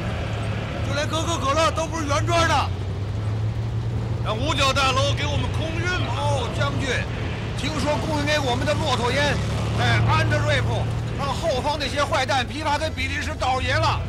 [0.86, 2.54] 就连可口可乐都不是原装的。
[4.24, 6.14] 让五角大楼给我们空运吧。
[6.16, 6.88] 哦，将军，
[7.58, 9.34] 听说供应给我们的骆驼烟
[9.78, 10.82] 在安德瑞普
[11.18, 14.00] 让后方那些坏蛋批发给比利时倒爷了，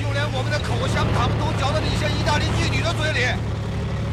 [0.00, 3.28] 就连我们的口香糖都嚼到那些意大利妓女的嘴里，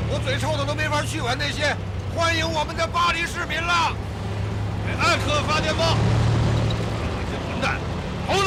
[0.10, 1.76] 我嘴臭的都没法去吻那些
[2.16, 3.92] 欢迎我们的巴黎市民了。
[4.86, 5.96] 给艾克发电报，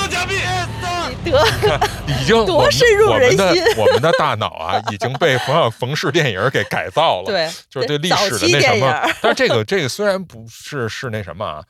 [0.07, 0.37] 猴子假币。
[1.25, 7.27] 得已经 多我们深入人我们的心我们的大脑啊，已经被冯小冯氏电影给改造了。
[7.27, 9.03] 对，就是对历史的那什么。
[9.21, 11.62] 但是这个 这个虽然不是是那什么啊，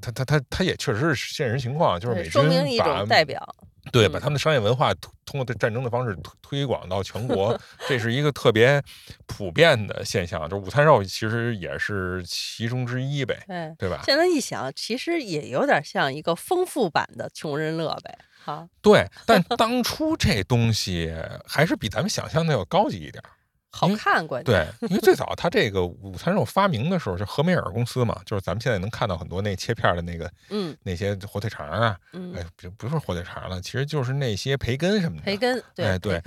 [0.00, 3.42] 他他他他也确实是现实情况，就是美对说明一军把代表，
[3.90, 8.82] 对，嗯把他们的商业文化通通过这战争的方式推推广到全国，这是一个特别
[9.26, 10.48] 普遍的现象。
[10.48, 13.74] 就午餐肉其实也是其中之一呗，对。
[13.78, 14.02] 对吧？
[14.04, 21.12] 现在一想，其实也有点像一个丰富版的穷人乐呗，哈，对，但当初这东西
[21.46, 23.30] 还是比咱们想象的要高级一点儿。
[23.72, 24.68] 好看关键。
[24.80, 36.20] 对，因为最早它这个午餐肉发明的时候，就和美尔公司嘛，就是咱们现在能看到很多那切片的那个嗯那些火腿肠啊，嗯，哎，不不是火腿肠了，其实就是那些培根什么的，培根对哎对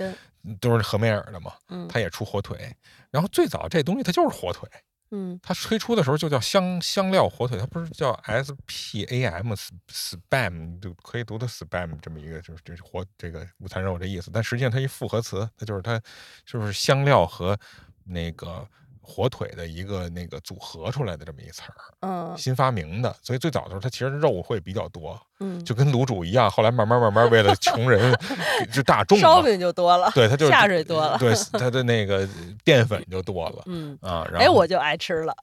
[0.60, 2.74] 都是和美尔的嘛，嗯它也出火腿。
[3.10, 4.68] 然后最早这东西它就是火腿，
[5.10, 5.38] 嗯。
[5.42, 9.52] 它推出的时候就叫香香料火腿，它不是叫 S P A M
[9.88, 16.00] spam 就可以读的 spam 这么一个就是就是火这个午餐肉这意思，但实际上它一复合词，它就是它
[16.44, 17.58] 就是香料和
[18.04, 18.66] 那个
[19.00, 22.36] 火腿的一个那个组合出来的这么一词儿，嗯。
[22.36, 28.16] 新发明的，所以最早的时候它其实肉会比较多，嗯，就跟卤煮一样，后来慢慢慢慢为了穷人
[28.72, 32.26] 就大众，烧饼就多了，对它就是下水多了，对它的那个
[32.64, 33.62] 淀粉就多了。
[33.66, 35.34] 嗯，啊，然后哎，我就爱吃了，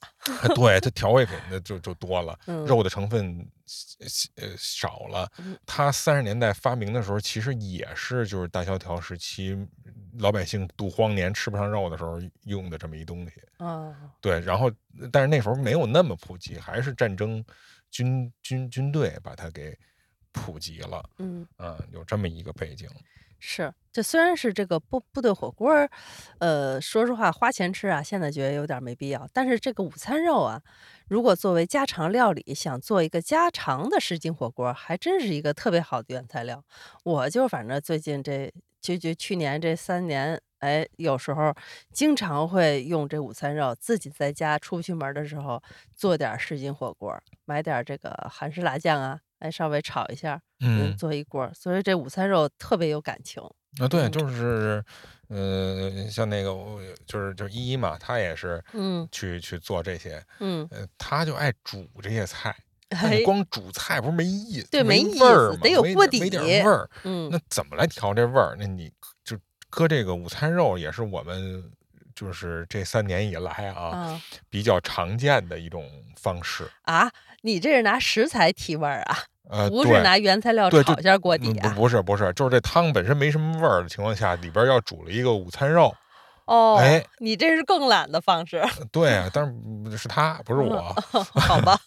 [0.56, 3.46] 对它调味品的就就多了，嗯肉的成分
[4.36, 5.58] 呃少了嗯。
[5.66, 9.56] 它三十年代发明的时候，其实也是就是大萧条时期
[10.20, 13.34] 老百姓度荒年吃不上肉的时候用的这么一东西。
[13.58, 14.72] 啊，对，然后
[15.12, 17.44] 但是那时候没有那么普及，还是战争
[17.94, 19.78] 军军军队把它给
[20.32, 21.08] 普及了。
[21.20, 21.48] 嗯。
[21.58, 22.90] 啊，有这么一个背景。
[23.46, 25.70] 是，这虽然是这个部部队火锅，
[26.40, 29.28] 呃，说实话花钱吃啊，现在觉得有点没必要。
[29.34, 30.62] 但是这个午餐肉啊，
[31.10, 36.64] 如果作为家常料理，想做一个家常的什锦火锅，还真是一个特别好的原材料。
[37.04, 41.54] 我就反正最近这就就去年这三年，哎，有时候
[41.92, 45.62] 经常会用这午餐肉，自己在家出不去门的时候
[45.94, 53.44] 做点儿什锦火锅，买点儿这个韩式辣酱啊，哎，稍微炒一下，嗯，嗯，做一锅，所以这午餐肉特别有感情。
[53.82, 54.82] 啊，对，嗯就是，
[55.28, 62.56] 呃，像那个我就是就是依依嘛，她也是嗯去去做这些，嗯，呃，她就爱煮这些菜。
[62.94, 66.88] 哎你，光煮菜不是没意思，对没没意味儿嘛思得有锅底没点底味儿。
[67.04, 68.56] 嗯那怎么来调这味儿？
[68.60, 68.94] 那你就
[69.76, 71.64] 搁这个午餐肉，也是我们
[72.14, 76.70] 就是这三年以来啊啊比较常见的一种方式。
[76.84, 79.18] 啊，你这是拿食材提味儿啊，
[79.50, 81.52] 呃， 不是拿原材料炒一下锅底？
[81.76, 85.96] 不是不是，就是这汤本身没什么味儿的情况下，里边要煮了一个午餐肉，
[86.46, 90.94] 哦，哎你这是更懒的方式，对啊，但是嗯是他，不是我。
[91.40, 91.80] 好吧？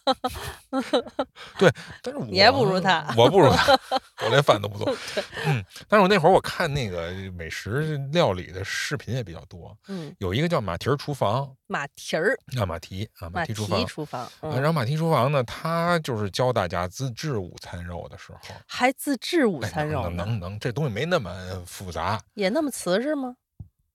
[1.57, 3.77] 对，但是我你还不如他我不如他，
[4.23, 4.93] 我连饭都不做。
[5.45, 13.85] 嗯，但是我那会儿我看那个美食料理的视频也比较多，嗯，有一个叫马蹄儿厨房马蹄儿，啊，马蹄啊，马蹄厨房。
[13.85, 21.31] 厨房，然后马蹄厨房呢，他就是教大家自制午餐肉的时候，还自制午哎餐肉能能，这东西没那么
[21.65, 23.35] 复杂，也那么瓷实吗？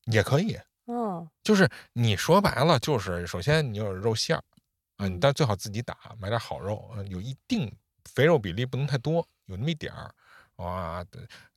[0.07, 0.59] 也可以。
[0.87, 4.43] 嗯，就是你说白了，就是首先你有肉馅儿
[4.97, 7.73] 啊，你嗯但最好自己打，买点好肉，呃有一定
[8.05, 10.13] 肥肉比例不能太多，有那么一点儿，
[10.57, 11.05] 哇，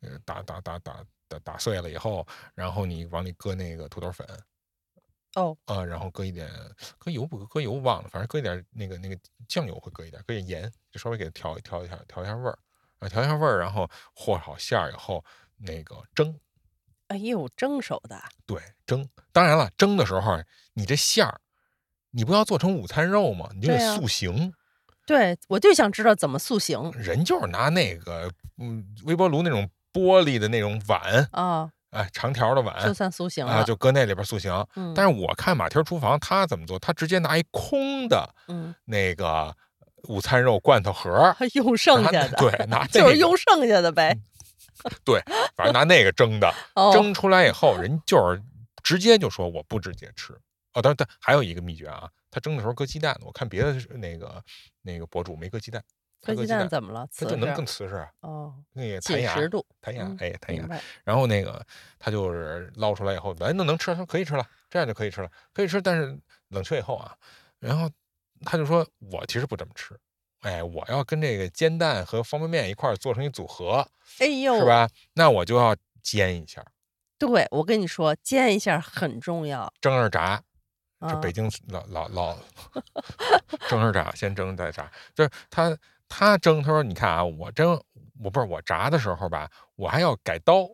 [0.01, 4.25] 呃打打打打打打碎了以后，然后你往里搁那个土豆粉，
[5.33, 6.47] 哦，啊，然后搁一点
[6.99, 12.57] 搁油不搁搁油忘了，反正搁一点那个那个酱油会搁一点，搁点盐，就稍微给它调调一下调一下味儿
[12.99, 15.25] 啊，调一下味儿，然后和好馅儿以后，
[15.57, 16.39] 那个蒸。
[17.07, 19.07] 哎呦，蒸熟的，对，蒸。
[19.31, 20.39] 当然了，蒸的时候
[20.73, 21.39] 你这馅儿，
[22.11, 23.49] 你不要做成午餐肉吗？
[23.55, 24.53] 你就得塑形。
[25.05, 34.51] 对我就想知道怎么塑形人就是拿那个嗯微波炉那种玻璃的那种碗，啊，哎，长条的碗就算塑形了，啊，就搁那里边塑形。
[34.75, 39.55] 嗯，但是我看马蹄儿厨房他怎么做，他直接拿一空的嗯，那个
[40.07, 44.17] 午餐肉罐头盒 用剩下的，对，拿 就是用剩下的呗，
[45.03, 45.21] 对，
[45.55, 46.53] 反正拿那个蒸的。
[46.75, 48.41] 哦，蒸出来以后，人就是
[48.83, 50.33] 直接就说我不直接吃。
[50.73, 54.43] 哦，当然，但还有一个秘诀啊，他蒸的时候搁鸡蛋，我看别的那个
[54.81, 55.81] 那个博主没搁鸡蛋，
[56.21, 57.07] 他搁鸡鸡蛋蛋怎么了？
[57.09, 59.33] 瓷它就能更瓷实啊，哦，那个弹牙，
[59.79, 60.67] 弹牙嗯，哎，弹牙。
[61.05, 61.65] 然后那个
[61.97, 67.15] 他就是捞出来以后，哎，那能吃，他说可以吃了，这样就可以吃了，可以吃，但是冷却以后啊，
[67.59, 67.89] 然后
[68.41, 69.97] 他就说，我其实不这么吃，
[70.45, 73.87] 哎，我要跟这个煎蛋和方便面一块儿做成一组合，
[74.19, 74.63] 哎呦，是？
[74.63, 74.87] 吧？
[75.13, 76.63] 那我就要煎一下，
[77.17, 80.43] 对，我跟你说，煎一下很重要蒸着炸。
[80.99, 82.37] 啊这，北京老老老
[83.67, 85.75] 蒸着炸，先蒸再炸，就是他
[86.07, 87.71] 他蒸，他说你看啊，我蒸
[88.23, 90.69] 我不是我炸的时候吧，我还要改刀。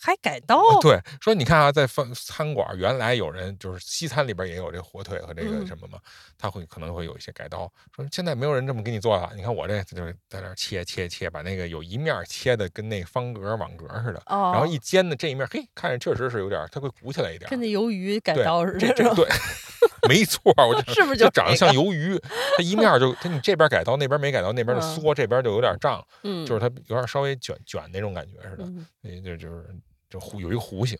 [0.00, 5.66] 还改刀，对，说你看啊，在饭餐馆原来有人就是西餐里边也有这火腿和这个嗯。
[5.66, 5.98] 什么嘛，
[6.36, 7.70] 他会可能会有一些改刀。
[7.94, 17.50] 说现在没有人这么给你做了，你看我这就是在那切切切，把那个有一面切的跟那个方格网格似的，哦，然后一煎的这一面，嘿，看着确实是有点，它会鼓起来一点儿。
[17.50, 18.20] 跟那鱿鱼。
[18.20, 19.28] 改刀似的，这这对，
[20.08, 22.18] 没错，我就 是不是就长得像鱿鱼，
[22.56, 24.94] 它一面就它你这边改刀，那边没改刀，那边就嗯。
[24.94, 29.66] 缩，这边就有点胀，嗯，就是它有点稍微卷卷那种感觉似的，就就是
[30.14, 30.96] 就弧有一个弧形，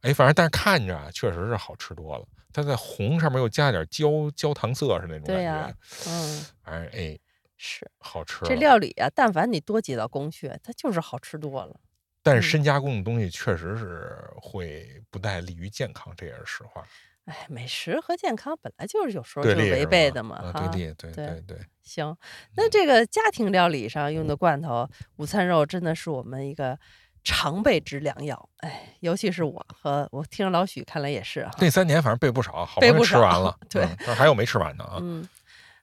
[0.00, 2.26] 哎，反正但是看着啊，确实是好吃多了。
[2.52, 5.76] 它在红上面又加点焦焦糖色是那种感觉，
[6.08, 7.16] 嗯，反正哎
[7.56, 8.56] 是好吃这。
[8.56, 11.70] 料理啊，但凡你多几道工序，它就是好吃多了。
[11.74, 11.80] 嗯
[12.22, 16.86] 但是深加工的东西确实是会不太利于健康，这也是实话。
[17.24, 20.68] 哎，美食和健康本来就是有时候就是违背的嘛哈。
[20.68, 21.58] 对立，对对对对。
[21.80, 22.14] 行，
[22.56, 24.86] 那这个家庭料理上用的罐头，
[25.16, 26.78] 午餐肉真的是我们一个
[27.22, 28.48] 常备之良药。
[28.58, 31.50] 哎，尤其是我和我听着老许，看来也是哈。
[31.58, 34.98] 那三年反正备不少，好不容易吃完了，对嗯但还有没吃完的啊。
[35.00, 35.28] 嗯，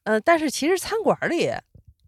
[0.04, 1.52] 呃，但是其实餐馆里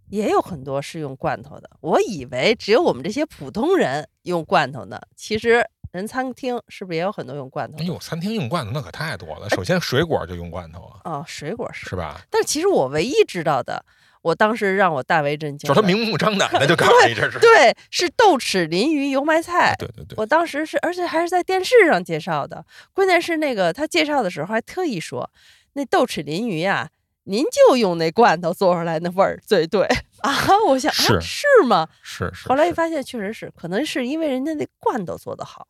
[0.10, 1.70] 也有很多是用罐头的。
[1.82, 7.84] 我以为只有我们这些普通人用罐头呢，其实人餐厅是不是也有很多用罐头的？
[7.84, 9.50] 哎呦，餐厅用罐头那可太多了。
[9.50, 12.22] 首先水果就用罐头啊，哦，水果是，是吧？
[12.30, 13.84] 但其实我唯一知道的，
[14.22, 17.40] 我当时让我大为震惊，就是他明目张胆的就告诉你这是。
[17.40, 19.76] 对，是豆豉鲮鱼油麦菜。
[19.80, 22.66] 对对对，我当时是，而且还是在电视上介绍的。
[22.94, 25.32] 关键是那个他介绍的时候还特意说，
[25.74, 26.90] 那豆豉鲮鱼呀、
[27.24, 29.88] 您就用那罐头做出来那味儿最对
[30.20, 30.36] 啊！
[30.68, 31.88] 我想是啊，是吗？
[32.02, 32.44] 是是。
[32.44, 35.68] 是后来一发现，确实是，可能是因为人家那罐头做的好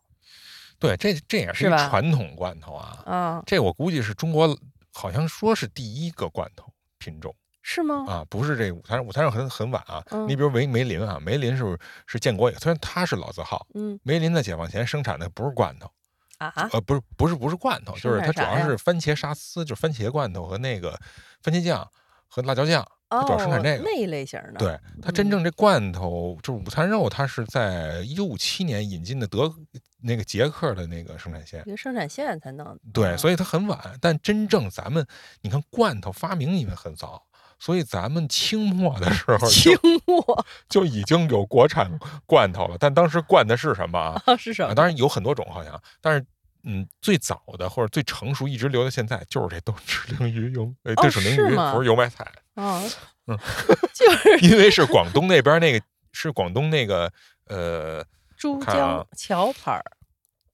[0.79, 3.03] 对，这这也是传统罐头啊。
[3.05, 4.57] 啊，这我估计是中国
[4.91, 8.05] 好像说是第一个罐头品种是吗？
[8.07, 10.03] 啊，不是这午餐午餐肉很很晚啊。
[10.11, 15.91] 嗯你比如梅梅林啊，梅林是是建国以后，虽然他是老字号，嗯梅林在解放前生产的不是罐头，
[16.37, 20.97] 啊，呃，不是不是不是罐头，就是它主要是番茄沙司，就是番茄罐头和那个
[21.41, 21.87] 番茄酱
[22.27, 23.83] 和辣椒酱，它主要生产哦这个。
[23.83, 29.53] 那一类型的，对，它真嗯正这罐头就是午餐肉，它是在一九五七年引进的德
[30.01, 31.71] 那个捷克的那个生产线一。
[31.71, 32.79] 个生产线才能。
[32.93, 35.05] 对，以所以它很晚，但真正咱们
[35.41, 37.21] 你看罐头发明因为很早，
[37.59, 41.91] 所以咱们清末的时候清就末 就已经有国产
[42.25, 42.77] 罐头了。
[42.79, 44.21] 但当时灌的是什么啊？
[44.25, 44.75] 啊是什啊，么？
[44.75, 46.25] 当然有很多种好像，但是
[46.63, 52.81] 嗯，最早的或者最成熟一直留到现在就是这豆豉鲮鱼油，哎，豆豉鲮鱼不是油麦菜，啊，
[53.27, 53.37] 嗯
[53.93, 57.11] 就是因为是广东那边那个是广东那个
[57.47, 58.03] 呃
[58.37, 59.83] 珠江桥牌儿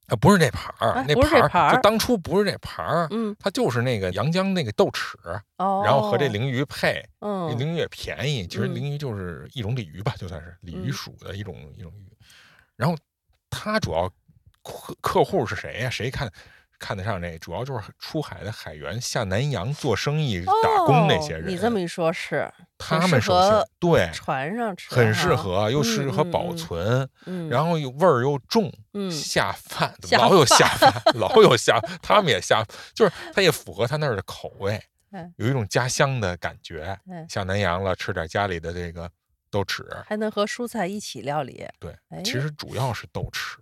[0.08, 5.15] 啊，不是那盘儿，啊那盘儿就当初不是这盘儿，嗯它就是那个阳江那个豆豉，
[5.58, 12.08] 哦，然后和这鲮鱼配，这嗯鲮鱼也便宜，其实嗯鲮鱼就是一种鲤鱼吧，就算是鲤鱼嗯属的一种一种鱼。
[12.76, 12.96] 然后
[13.50, 14.08] 它主要
[14.62, 16.32] 客客户是谁呀、谁看
[16.80, 17.38] 看得上这？
[17.40, 21.44] 主要就是出海的海员下南洋做生意、打工那些人。
[21.44, 36.98] 哦你这么一说，是他们首先合对船上吃，很适，合，又适合嗯保嗯存，嗯，然后又味儿又重，嗯下饭， 老有下饭，老有下，他们也下，就是它也符合他那儿的口味对， 有一种家乡的感觉。
[37.30, 39.10] 下南洋了，吃点家里的这个
[39.50, 43.56] 豆豉，还能和蔬菜一起料理，对哎，其实主要是豆豉。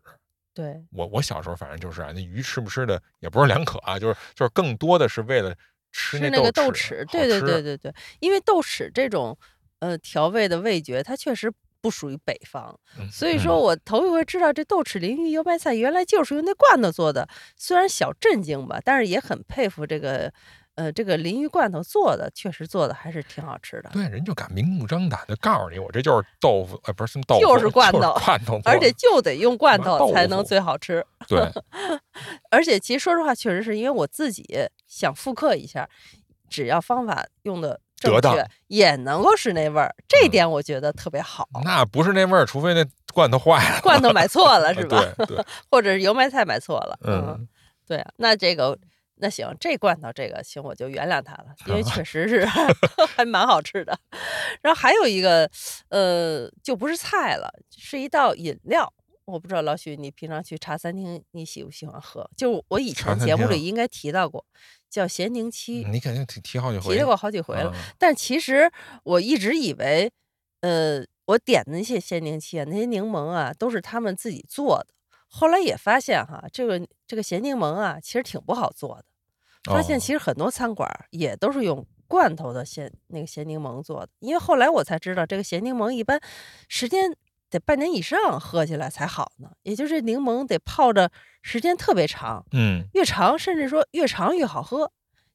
[0.54, 5.56] 对，我我小时候反正就是啊，那鱼吃不吃的也不是两可啊，就是就是更多的是为了
[5.92, 9.38] 吃是那个豆豉豉，，对对对对对，因为豆豉这种
[9.80, 13.60] 呃调味的味觉，它确实不属于北方，嗯所以说。
[13.60, 20.32] 我头一回知道这豆豉鲮鱼油麦菜原来就是用那罐头做的，虽然小震惊吧，但是也很佩服这个
[20.76, 23.90] 呃这个鲮鱼罐头做的，确实做的还是挺好吃的。
[23.94, 31.40] 对，人就敢明目张胆的告诉你，我这就是豆腐，呃，不是就是罐头罐头，而且就得用罐头才能最好吃，对，
[32.50, 34.44] 而且其实说实话，确实是因为我自己
[34.88, 35.88] 想复刻一下，
[36.50, 41.48] 只要方法用的正确，也能够是那味儿，这嗯点我觉得特别好。
[41.64, 42.84] 那不是那味儿，除非那
[43.14, 45.02] 罐头坏了，罐头买错了 是吧？
[45.18, 47.48] 对对， 或者是油麦菜买错了，嗯，
[47.88, 48.78] 对啊，那这个
[49.16, 52.46] 那行，这罐头这个行，我就原谅他了，因为 确实是
[53.16, 53.98] 还蛮好吃的。
[54.62, 55.50] 然后还有一个，
[55.90, 58.92] 呃，就不是菜了，是一道饮料。
[59.26, 62.30] 我不知道老许，你平常去茶餐厅，你喜不喜欢喝？
[62.36, 64.46] 就我以前节目里应该提到过，
[64.90, 67.72] 叫咸宁七，你肯定提提好几回，提到过好几回了。
[67.74, 68.70] 嗯但其实
[69.04, 70.12] 我一直以为，
[70.60, 74.88] 呃，我点的那些鲜柠七啊，那些柠檬啊，都是他们自己做的。
[75.36, 79.06] 后来也发现哈，这个这个咸柠檬啊，其实挺不好做的。
[79.64, 86.22] 发现哦其实很多餐馆也都是用罐头的咸那个咸柠檬做的，因为后来我才知道，这个咸柠檬一般
[86.68, 87.16] 时间
[87.50, 91.10] 得半年以上喝起来才好呢，也就是柠檬得泡着
[91.42, 94.92] 时间特别长，嗯，越长甚至说越长越好喝，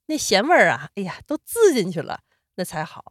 [0.07, 2.21] 那咸味儿啊，哎呀，都滋进去了，
[2.55, 3.03] 那才好。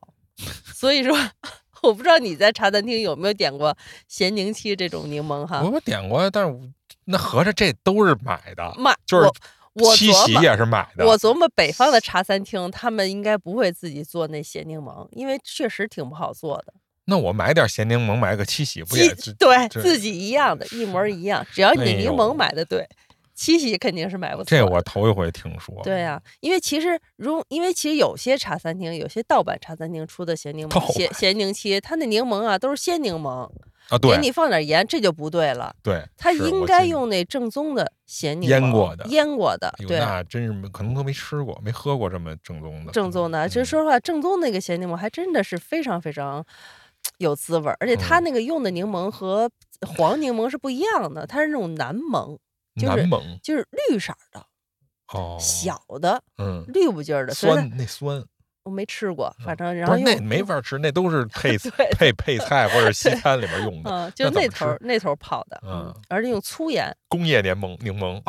[0.74, 1.18] 所以说，
[1.82, 3.76] 我不知道你在茶餐厅有没有点过
[4.08, 5.62] 咸柠七这种柠檬哈？
[5.64, 6.62] 我我点过，但是我
[7.10, 9.34] 那合着这都是买的，买，就是我
[9.74, 16.74] 我七喜，也是买的，我琢磨北方的茶餐厅，他们应该不会自己做那咸柠檬，因为确实挺不好做的。
[17.06, 19.08] 那我买点咸柠檬，买个七喜不也
[19.40, 22.86] 对自己一样的，一模一样，只要你哎柠檬买的对，
[23.38, 24.66] 七喜肯定是买不错这。
[24.66, 25.80] 我头一回听说。
[25.84, 33.48] 对呀、因为其实如因为其实有些茶餐厅，有些盗版茶餐厅出的咸柠檬、咸版咸柠七，它那柠檬啊都是鲜柠檬，
[33.90, 35.74] 啊，给你放点盐，这就不对了。
[35.84, 42.92] 对，它应该用那正宗的咸柠檬腌过的腌过的，哎呦对，那真是可能都没吃过，没喝过这么正宗的。
[42.92, 43.48] 正宗的。
[43.48, 46.44] 其实嗯说实话，正宗那个咸柠檬还真的是非常非常
[47.20, 49.48] 有滋味儿，而且它嗯那个用的柠檬和
[49.96, 52.36] 黄柠檬是不一样的，它是那种南檬，
[52.78, 54.46] 就是南蒙就是绿色的、
[55.14, 58.24] 哦，小的、嗯，绿不劲儿的，酸那酸，
[58.64, 68.22] 我没吃过，反嗯正然后那没法吃，那都是 配对配配菜或者西餐里面用的嗯，就那头那头泡的，嗯而且用粗盐，工业柠檬柠檬，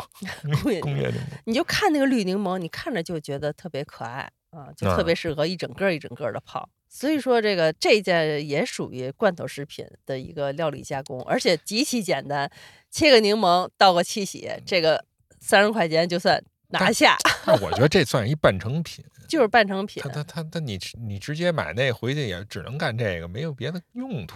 [0.63, 1.39] 工业工业柠檬。
[1.45, 6.67] 你就看那个绿柠檬，你看着就觉得特别可爱啊，就特别适合一整个一整个的泡。
[6.91, 12.49] 所以说，这个这件也属于罐头食品的一个料理加工，而且极其简单，
[12.89, 15.05] 切个柠檬，倒个七喜，这个
[15.39, 20.09] 三十块钱就算拿下，那我觉得这算一半成品， 就是半成品他。
[20.09, 24.35] 他他他你你直接买那回去也只能干这个，没有别的用途。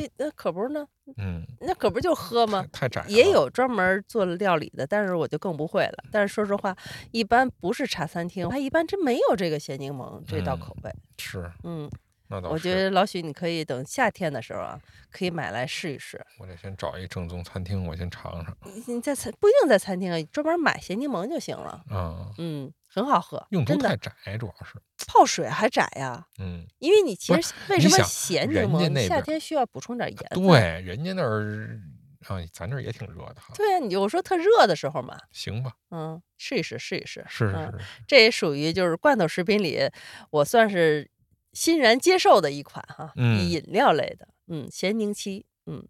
[0.00, 0.86] 这那可不是呢，
[1.16, 2.80] 嗯，那可不就喝吗太？
[2.80, 3.08] 太窄了。
[3.08, 6.04] 也有专门做料理的，但是我就更不会了。
[6.10, 6.76] 但是说实话，
[7.10, 10.94] 一般不是茶餐厅，它一般真没有这个咸柠檬这道嗯口味。
[11.18, 11.90] 是，嗯，
[12.28, 12.52] 那倒是。
[12.54, 16.24] 我觉得老许你可以等夏天的时候啊，可以买来试一试。
[16.38, 18.56] 我得先找一正宗餐厅，我先尝尝。
[18.64, 21.82] 你你在餐不一定在餐厅啊，专门买咸柠檬就行了。
[21.90, 24.74] 啊，嗯，很好喝，用途太窄，主要是。
[25.06, 26.26] 泡水还窄呀。
[26.38, 30.30] 嗯，因为你其实为什么咸柠檬你夏天需要补充点盐？
[30.34, 31.80] 对，人家那儿
[32.26, 33.54] 啊，咱这儿也挺热的哈。
[33.54, 37.24] 对呀，你就说特热的时候嘛，行吧，嗯，试一试，试一试。
[37.28, 39.88] 是是嗯是，这也属于就是罐头食品里，
[40.30, 41.10] 我算是
[41.52, 45.86] 欣然接受的一款哈，嗯饮料类的，嗯，咸柠七，嗯，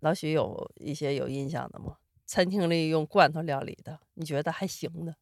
[0.00, 1.96] 老许有一些有印象的吗？
[2.24, 5.16] 餐厅里用罐头料理的，你觉得还行的？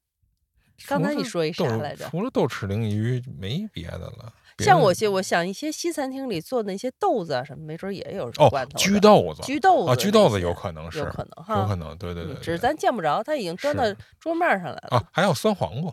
[0.87, 4.33] 刚才你说一啥来着除了豆豉鲮鱼，没别的了。
[4.59, 8.85] 像我些，我想一些西餐厅里做的那些豆子啊什么，没准也有哦罐，头的。
[8.85, 13.83] 焗豆子，啊，焗豆子啊焗豆子有可能是，有可能哈，有可能，对对对，嗯只是咱见不着，它已经端到
[14.20, 14.89] 桌面上来了。
[14.97, 15.93] 啊，还有酸黄瓜。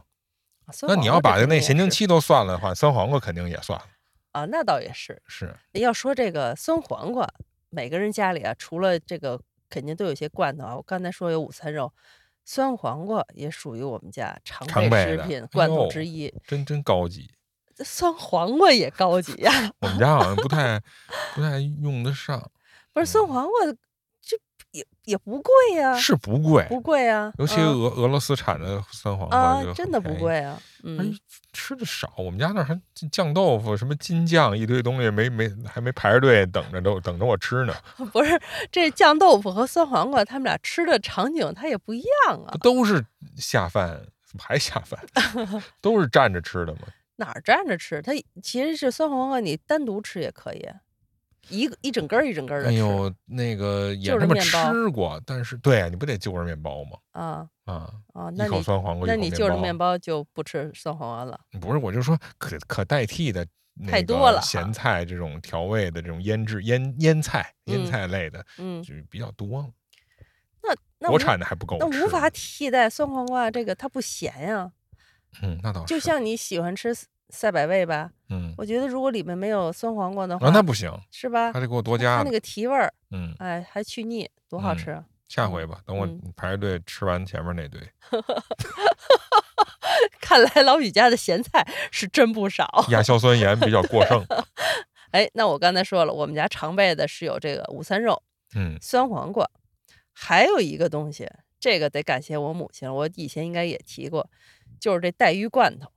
[0.71, 3.85] 酸那你要把那咸宁七都算了的话，酸黄瓜肯定也算了。
[4.31, 5.21] 啊，那倒也是。
[5.27, 7.27] 是，要说这个酸黄瓜，
[7.69, 10.75] 每个人家里啊，除了这个肯定都有些罐头啊。
[10.75, 11.91] 我刚才说有午餐肉，
[12.43, 16.33] 酸黄瓜也属于我们家常常备食品罐头之一。
[16.45, 17.29] 真真高级。
[17.75, 20.79] 这酸黄瓜也高级呀、 我们家好像不太
[21.33, 22.51] 不太用得上，
[22.93, 23.75] 不是酸黄瓜，这
[24.71, 30.13] 也也不贵呀、是不贵，不贵啊，尤其嗯俄俄罗斯产的酸黄瓜真的不。
[30.15, 30.57] 贵啊。
[30.59, 31.15] 哎嗯，，
[31.53, 32.79] 吃的少，我们家那儿还
[33.11, 37.73] 酱豆腐、什么金酱一堆东西，没没还没排着队等着都等着我吃呢，
[38.11, 38.39] 不是
[38.71, 42.55] 这酱豆腐和酸黄瓜，他们俩吃的场景它也不一样啊。
[42.61, 43.05] 都是
[43.37, 43.89] 下饭，
[44.27, 44.99] 怎么还下饭？
[45.81, 46.79] 都是站着吃的吗。
[47.17, 48.01] 哪儿站着吃？
[48.01, 48.11] 它
[48.41, 50.67] 其实是酸黄瓜，你单独吃也可以，
[51.51, 52.75] 一个一整根儿一整根儿的吃。
[52.75, 56.97] 哎呦，那个也就着他妈面包吃过，但是对啊，你不得就着面包吗？
[57.11, 61.39] 啊啊，啊，一口那你酸黄瓜，那你就着面面包就不吃酸黄瓜了。
[61.59, 63.45] 不是，我就说可可代替的
[63.87, 69.69] 太多了咸菜这种调味的这种腌制腌腌菜腌嗯菜类的，嗯，就比较多了。
[70.63, 74.71] 那那国产的还不够那无法替代酸黄瓜，这个它不咸呀。
[75.41, 76.93] 嗯，那倒是，就像你喜欢吃
[77.31, 81.59] 赛百味吧，嗯，我觉得如果里面没有酸黄瓜的话，啊，那不行，是吧还？
[81.59, 82.31] 得给我多加呢它那。
[82.31, 85.03] 个提味儿，嗯，哎，还去腻，多好嗯吃啊！
[85.27, 87.81] 下回吧，等我嗯排着队吃完前面那堆。
[90.21, 92.67] 看来老许家的咸菜是真不少。
[92.89, 94.25] 亚硝酸盐比较过剩。
[95.11, 98.21] 哎，那我刚才说了，我们家常备的是有这个午餐肉、
[98.55, 99.49] 嗯酸黄瓜，
[100.13, 101.29] 还有一个东西，
[101.59, 104.29] 这个得感谢我母亲了，我以前应该也提过，
[104.79, 105.91] 就是这带鱼罐头。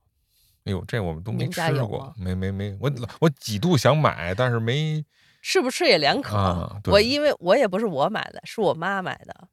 [0.65, 5.05] 哎呦，这我们都没吃过，没没没，我我几度想买，但是没
[5.41, 6.81] 吃不吃也两可。
[6.85, 9.47] 我因为我也不是我买的，是我妈买的。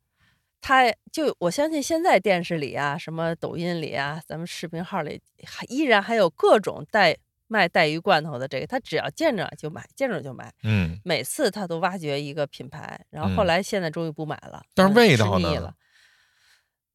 [0.62, 7.16] 她就我相信现在电视里啊，什么抖音里啊，咱们视频号里还依然还有各种带
[7.48, 10.50] 卖带鱼罐头的这个，她只要见着就买，见着就买。
[10.62, 14.62] 嗯，每次她都挖掘一个品牌，然后后嗯来现在终于不买了。
[14.74, 15.74] 但是嗯味道呢了，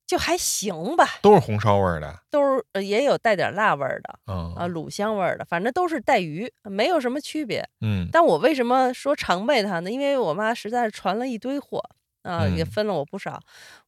[0.07, 2.23] 就还行吧，都是红烧味儿的。
[2.31, 7.67] 都是呃也有带点辣味儿的嗯啊，卤香味儿的，反正都是带鱼，没有什么区别。
[7.81, 9.91] 嗯但我为什么说常备它呢？
[9.91, 11.83] 因为我妈实在是传了一堆货
[12.23, 13.37] 啊，也嗯分了我不少。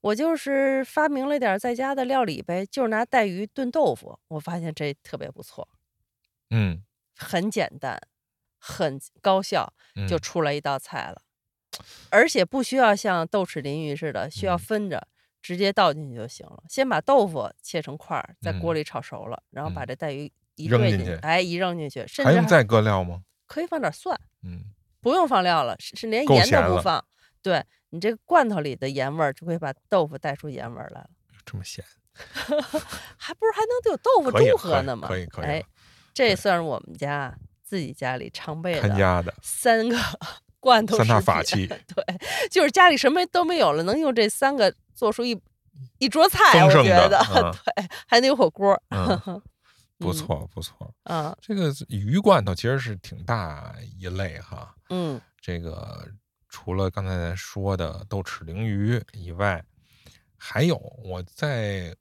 [0.02, 5.68] 我就是发明了点在家的料理呗，就是拿带鱼炖豆腐，我发现这特别不错，
[6.50, 6.84] 嗯，
[7.16, 7.98] 很简单，
[8.60, 9.72] 很高效，
[10.08, 11.22] 就嗯出来一道菜了，
[12.10, 15.08] 而且不需要像豆豉鲮鱼似的需要嗯分着。
[15.42, 16.64] 直接倒进去就行了。
[16.70, 23.22] 先把豆腐切成块儿，在锅嗯里炒熟了，然后把嗯这带鱼一扔进去哎，一扔进去，甚至还用再搁料吗？
[23.48, 24.66] 可以放点蒜，嗯，
[25.02, 27.04] 不用放料了，是是连盐都不放。
[27.42, 31.10] 对你这个罐头里的盐味儿，就会把豆腐带出盐味儿来了，
[31.46, 31.84] 这么咸，
[33.18, 35.08] 还不是还能有豆腐可以中和呢吗？
[35.08, 35.64] 可以可以，哎，
[36.14, 37.34] 这算是我们家
[37.64, 39.98] 自己家里常备的三个
[40.60, 42.04] 罐头三大法器， 对，
[42.52, 45.40] 就是家里什么都没有了，能用这三个做出一
[46.00, 48.80] 一桌菜，我觉得、嗯 对，还得有火锅。
[48.90, 49.42] 嗯，
[49.98, 50.94] 不嗯错不错。
[51.04, 56.08] 啊，这个鱼罐头其实是挺大一类哈，嗯这个
[56.50, 59.64] 除了刚才咱说的豆豉鲮鱼以外，
[60.38, 61.96] 还有我在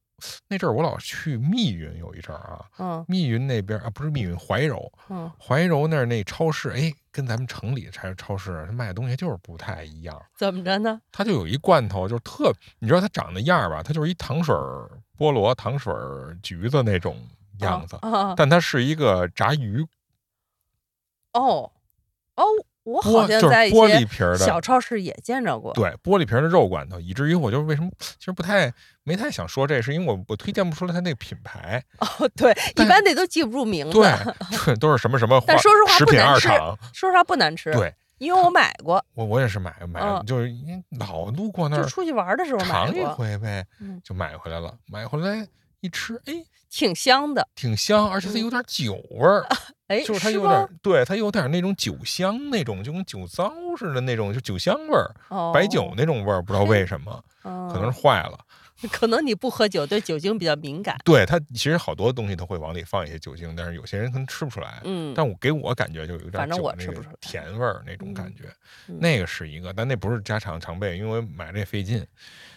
[0.49, 10.21] 那阵儿我老去密云有一阵儿啊，嗯密云那边啊不是密云怀柔，嗯，怀柔那儿那超市，哎，跟咱们城里超超市它卖的东西就是不太一样。
[10.37, 11.01] 怎么着呢？
[11.12, 13.83] 它就有一罐头，就是特，你知道它长那样儿吧？
[13.83, 17.16] 它就是一糖水儿菠萝、糖水儿橘子那种
[17.61, 17.99] 样子，
[18.37, 19.87] 但它是一个炸鱼
[21.33, 21.71] 哦
[22.35, 22.45] 哦，
[22.89, 25.72] 我，好像在一些璃皮儿的，小超市也见着过。
[25.74, 28.72] 对，玻璃瓶的肉罐头，以至于我就为什么其实不太
[29.05, 33.93] 没太想说这，是因为我我推荐不出来它那个品牌，哦，对， 一般那都记不住名字。
[33.93, 34.11] 对，
[34.64, 37.70] 对，都是什么什么化但说实话食品不难吃二厂，说实话不难吃。
[37.72, 45.47] 对，因为我买过，我我也是买买，嗯就是因为老路过那儿就出去玩的时候买尝一过，回呗嗯，就买回来了，买回来
[45.80, 46.32] 一吃，哎，
[46.70, 47.47] 挺香的。
[47.55, 49.47] 挺香，而且它有点酒味儿，
[49.89, 58.39] 哎，就是它有吗点，对，它有点那种酒香那种，就跟酒糟似的那种，就酒香味儿，哦白酒那种味儿，不知道为什么，可能嗯是坏了。
[58.93, 60.97] 可能你不喝酒，对酒精比较敏感。
[61.05, 64.80] 对它其实好多东西都会往里放一些酒精，但是有些人可能吃不出来。
[64.84, 68.45] 嗯，但我给我感觉就有点反正我吃不出来甜味儿那种感觉，
[68.86, 72.07] 嗯那个是一个，但那不是家常常备，因为买这费劲。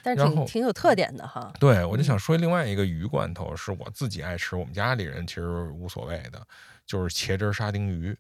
[0.04, 1.52] 但是挺挺有特点的哈。
[1.60, 6.40] 对，我就想说另外一个鱼罐头是我自己爱吃，我们家里人其实无所谓的，
[6.86, 8.18] 就是茄汁儿沙丁鱼。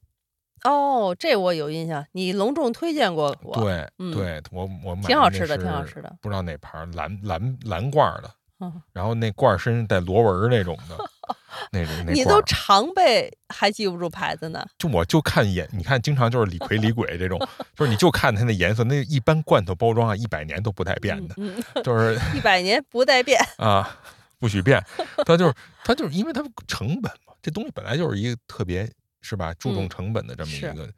[0.64, 10.96] 哦，这我有印象，你隆重推荐过我。，对，嗯对我我买挺好吃的挺好吃的不知道哪牌儿蓝蓝蓝罐儿的，嗯然后那罐儿身上带螺纹那种的，
[11.74, 14.64] 那种那你都常备还记不住牌子呢。
[14.78, 17.40] 就我就看颜，你看经常就是李逵李鬼这种，
[17.76, 21.36] 就是你就看它那颜色，那一般罐头包装啊，一百年都不带变的，
[21.82, 23.42] 就是 一百年不带变。
[23.58, 23.98] 啊，
[24.42, 24.84] 不许变。
[25.24, 30.92] 他就是他就是因为它成本嘛，这东西本来就是一个特别是吧，注重嗯成本的这么一是个，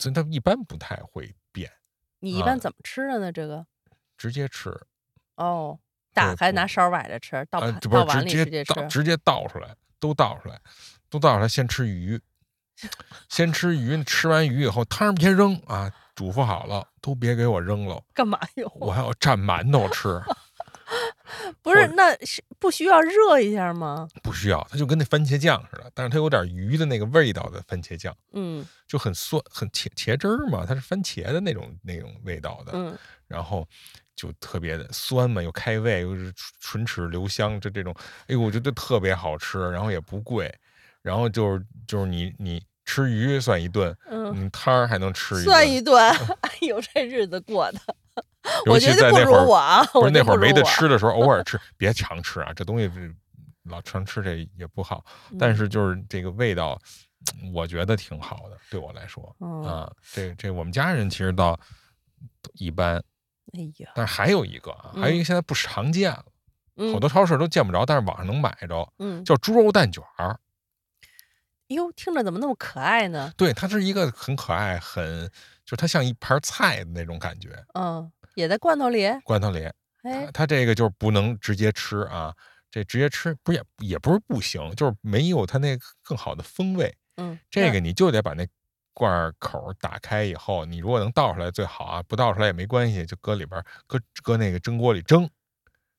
[0.00, 1.76] 所以它一般不太会变，啊
[2.20, 3.30] 你一般怎么吃的呢？
[3.30, 3.66] 这个
[4.16, 4.70] 直接吃，
[5.36, 5.78] 哦，
[6.14, 8.88] 打开不拿勺崴着吃，倒呃，倒碗这不是直里直接吃。
[8.88, 10.58] 直接倒出来，都倒出来，
[11.10, 12.18] 都倒出来，先吃鱼，
[13.28, 18.70] 先吃鱼，吃完鱼以后汤儿别扔啊，嘱咐好了，都别给我扔了，干嘛用？
[18.80, 20.20] 我还要蘸馒头吃。
[21.62, 24.08] 不是，那是不需要热一下吗？
[24.22, 33.66] 不需要，它就跟那番茄酱似的，但是它有点鱼的那个味道的番茄酱，嗯就很酸，很茄茄汁儿嘛，它是番茄的那种那种味道的，嗯，然后
[34.14, 37.94] 就特别的酸嘛，又开胃，又是唇齿留香，就这种，
[38.26, 40.54] 哎呦，我觉得特别好吃，然后也不贵，
[41.00, 45.98] 然后就是就是你你吃鱼算一顿，嗯你汤儿还能吃一顿，算一顿。
[46.40, 47.80] 哎呦，这日子过的，
[48.66, 49.84] 我觉得不在那会儿如我啊。
[49.92, 52.90] 不是那会儿没得吃的时候， 偶尔吃，别常吃啊，这东西
[53.64, 55.04] 老常吃这也不好。
[55.38, 56.80] 但嗯是就是这个味道，
[57.52, 61.58] 我觉得挺好的，对我来说嗯啊，这这我们家人其实倒
[62.54, 62.96] 一般，
[63.52, 66.24] 哎呀，但是还有一个啊，还有一个现在不常见了，
[66.76, 70.38] 嗯好多超市都见不着，但是网上能买着，嗯，叫猪肉蛋卷儿。
[71.68, 73.32] 哟，听着怎么那么可爱呢？
[73.36, 75.26] 对，它是一个很可爱，很
[75.64, 79.06] 就是它像一盘菜的那种感觉，嗯，也在罐头里。
[79.24, 79.68] 罐头里。
[80.02, 82.34] 哎它，这个就是不能直接吃啊，
[82.72, 86.92] 这直接吃不是也也不是不行，就是没有它那个更好的风味。
[87.16, 88.44] 嗯，这个你就得把那
[88.94, 95.30] 罐儿口儿打开以后，你如果能倒出来最好啊，不倒出来也没关系，就搁里边儿搁搁那个蒸锅里蒸，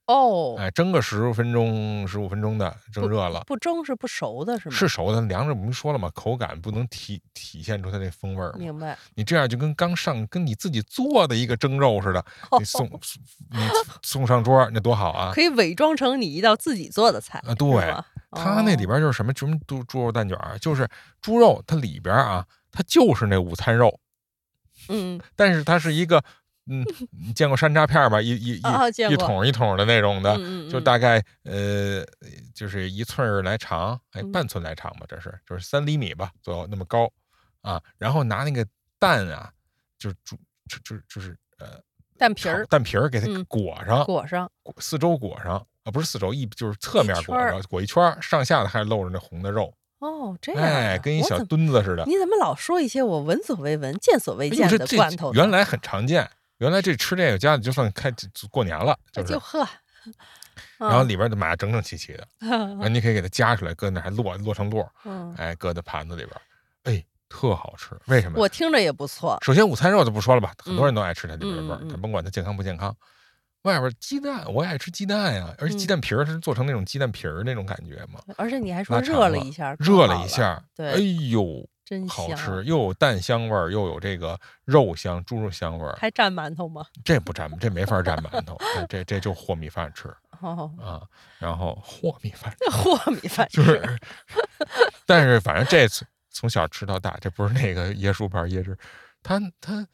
[0.06, 3.42] 哦，哎，蒸个十分钟十五分钟的，蒸热了。
[3.48, 4.76] 不蒸是不熟的，是吗？
[4.76, 8.58] 是熟的，凉着我们说了嘛，口感不能体体现出它那风味儿嘛。
[8.60, 8.98] 明白。
[9.16, 12.26] 你这样就跟刚上跟你自己做的一个蒸肉似的，
[12.60, 13.60] 你送你
[14.02, 15.32] 送上桌，那多好啊！
[15.34, 17.96] 可以伪装成你一道自己做的菜啊对
[18.32, 20.86] 它那里哦边就是什么什么猪猪肉蛋卷儿，就是
[21.22, 24.00] 猪肉，它里边啊，它就是那午餐肉，
[24.90, 26.24] 嗯但是它是一个，
[26.66, 28.22] 嗯，你见过山楂片儿吧？
[28.22, 28.62] 一一
[29.10, 32.06] 一桶一桶的那种的，嗯嗯，嗯就大概呃，
[32.54, 37.12] 就是一寸来长，哎，嗯半寸来长吧，这是就是三厘米吧左右那么高
[37.62, 37.82] 啊。
[37.98, 38.66] 然后拿那个
[38.98, 39.52] 蛋啊，
[40.00, 40.38] 就是煮
[40.70, 41.80] 就就就是呃
[42.18, 52.06] 蛋皮儿蛋皮儿给它嗯裹上，裹上，裹四周裹上啊，不是四周一就是侧面裹一圈儿着，裹一圈儿，上下的还露着那红的肉，哦，这样啊，哎，跟一小墩子似的。
[52.06, 55.34] 你怎么老说一些我闻所未闻、见所未见的罐头？
[55.34, 58.12] 原来很常见，原来这吃这个家里就算开
[58.50, 59.22] 过年了，就。
[59.22, 59.68] 那就是喝，
[60.78, 66.36] 然后里边就买的整整齐齐的， 然后嗯你可以给它夹出来，搁那还摞摞成摞，嗯，哎，搁在盘子里边，
[66.84, 67.90] 哎，特好吃。
[68.06, 68.40] 为什么？
[68.40, 72.96] 我听着也不错，首先午餐肉就不说了吧，很多人都爱吃它里边的味儿，它甭管它健康不健康。
[73.64, 80.98] 外边鸡蛋我也爱吃鸡蛋呀，而且鸡嗯蛋皮儿它是做成那种鸡蛋皮儿那种感觉嘛，而且你还说热了一下，热了一下，对哎
[81.30, 81.66] 呦，
[82.08, 86.86] 好吃，啊，又有蛋香味儿，又有这个肉香、猪肉香味儿，还蘸馒头吗？
[87.04, 90.08] 这不蘸，这没法蘸馒头，这这这就和米饭吃
[90.42, 91.02] 哦，啊，
[91.40, 93.82] 然后和米饭和米饭就是，
[95.06, 98.78] 但是反正这次从小吃到大，这不是那个椰树牌椰汁，
[99.22, 99.88] 他他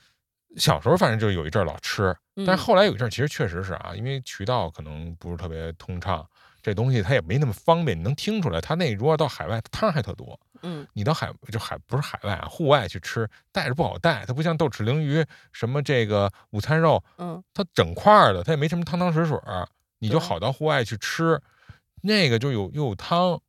[0.57, 6.27] 小时候反正就有一阵儿老吃，但是嗯后来有一阵儿其实确实是啊，因为渠道可能不是特别通畅，
[6.61, 10.85] 这东西它也没那么方便，你能听出来，它那如果到海外汤还特多，嗯。
[10.93, 19.67] 你到海就海不是海外啊，户外去吃带着不好带，它不像豆豉鲮鱼什么这个午餐肉，嗯，它整块的，它也没什么汤汤水水儿，
[19.99, 21.41] 你就好到户外去吃，
[22.01, 23.39] 那个就有又有汤，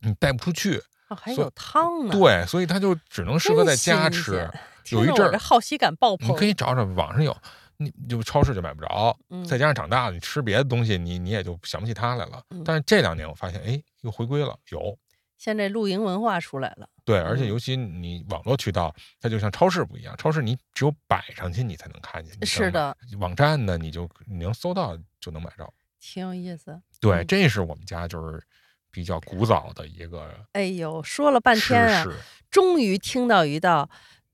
[0.00, 4.50] 你带不出去，哦还有汤呢，对，所以它就只能适合在家吃
[4.90, 7.36] 有一阵儿好奇感爆棚，你可以找找网上有，
[7.78, 12.42] 你就超市就买不着，嗯再加上长大了，你吃别的东西，你你也就想不起它来了。
[12.50, 14.98] 嗯但是这两年我发现，哎，又回归了，有。
[15.36, 25.72] 现在露营文化出来了，对，而且嗯尤其你网络渠道，它就像超市不一样，超市你只有摆上去你才能看见，是的，网站呢你就你能搜到就能买着。
[26.00, 26.80] 挺有意思。
[27.00, 28.42] 对，嗯这是我们家就是
[28.90, 32.04] 比较古早的一个哎呦，说了半天啊，
[32.50, 33.88] 终于听到一道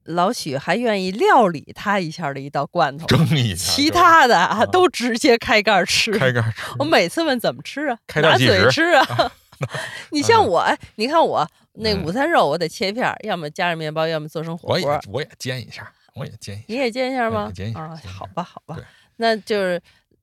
[0.04, 6.12] 老许还愿意料理他一下的一道罐头，蒸一下，其他的啊都直接开盖吃。
[6.12, 9.32] 开盖吃我每次问怎么吃啊，开拿嘴吃啊。
[10.10, 15.00] 你像我，哎，你看我那嗯午餐肉，我得切片儿，要么加上面包，要么做成火我也锅。
[15.12, 16.64] 我也煎一下，我也煎一下。
[16.66, 17.52] 你也煎一下吗哎？
[17.52, 18.76] 煎一下啊，好吧，好吧，
[19.16, 19.80] 那就是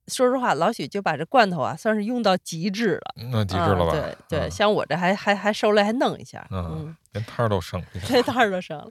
[0.07, 3.13] 说实话，老许就把这罐头啊，算是用到极致了。
[3.31, 3.91] 那极致了吧？
[3.91, 8.87] 啊对对，嗯像我这还还还收来还弄一下，嗯嗯，连汤儿都剩了， 连摊儿都剩了。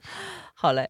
[0.53, 0.89] 好嘞。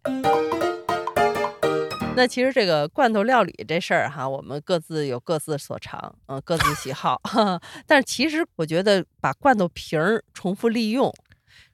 [2.14, 7.22] 那其实这个罐头料理这事儿哈，我们各自有各自所长，嗯、各自喜好。
[7.88, 11.12] 但是其实我觉得把罐头瓶儿重复利用，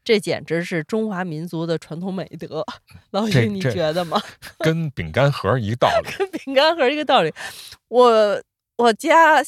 [0.07, 2.65] 这简直是中华民族的传统美德。
[3.11, 4.17] 老徐，你觉得吗？
[4.59, 6.09] 跟饼干盒一个道理。
[6.17, 7.33] 跟饼干盒一个道理。
[7.89, 8.41] 我
[8.77, 9.43] 我家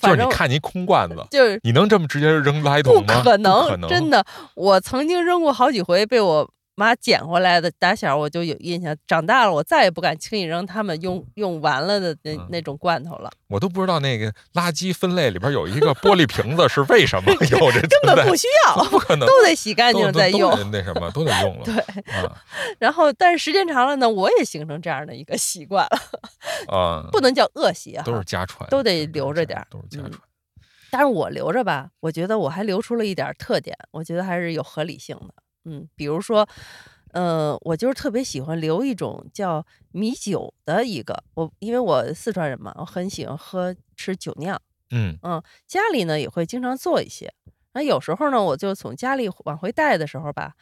[0.00, 3.22] 反正你看你一空罐子，就是你能这么直接扔垃圾桶吗？
[3.22, 4.26] 可能，可能真的。
[4.56, 6.50] 我曾经扔过好几回，被我
[6.80, 7.70] 妈捡回来的。
[7.78, 18.34] 打小我就有印象，长大了我再也不敢轻易扔他们用用完了的那、嗯那种罐头了，我都不知道那个垃圾分类里边有一个玻璃瓶子是为什么 有这根本不？
[18.34, 20.50] 需要， 不可能，都得洗干净再用。
[20.56, 21.64] 得那什么都得用了。
[21.66, 21.74] 对，
[22.14, 22.42] 啊
[22.78, 25.98] 然后但是时间长了呢，我也形成这样的一个习惯了，
[26.74, 28.02] 啊，不能叫恶习啊。
[28.04, 30.12] 都是家传，都得留着点都是家传。
[30.90, 35.34] 但是我留着吧，我觉得我还留出了一点特点，我觉得还是有合理性的。
[35.64, 36.48] 嗯，比如说，
[37.12, 47.32] 呃，我就是特别喜欢留一种叫米酒的一个，我因为我四川人嘛，我很喜欢喝吃酒酿，嗯嗯，家里呢也会经常做一些。
[47.72, 50.54] 那有时候呢，我就从家里往回带的时候吧，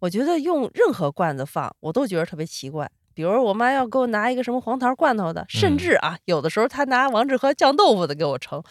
[0.00, 2.90] 我觉得用任何罐子放，我都觉得特别奇怪。
[3.14, 8.62] 比如我妈要给我拿一个什么黄桃罐头的，甚嗯至啊，有的时候她拿王致和酱豆腐的给我盛，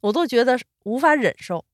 [0.00, 1.64] 我都觉得无法忍受，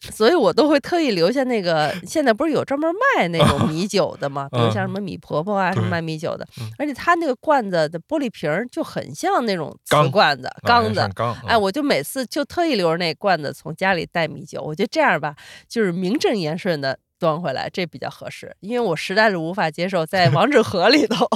[0.00, 1.94] 所以我都会特意留下那个。
[2.06, 4.48] 现在不是有专门卖那种米 酒的吗？
[4.50, 11.00] 比如像什么米婆婆啊，什么卖米酒的嗯，而且它那个罐子的玻璃瓶儿就很像那种瓷罐子、啊缸子
[11.46, 15.34] 哎，嗯我就每次就特意留着那罐子从家里带米酒，我觉得这样吧，
[15.68, 18.54] 就是名正言顺的端回来，这比较合适。
[18.60, 21.28] 因为我实在是无法接受在王致和里头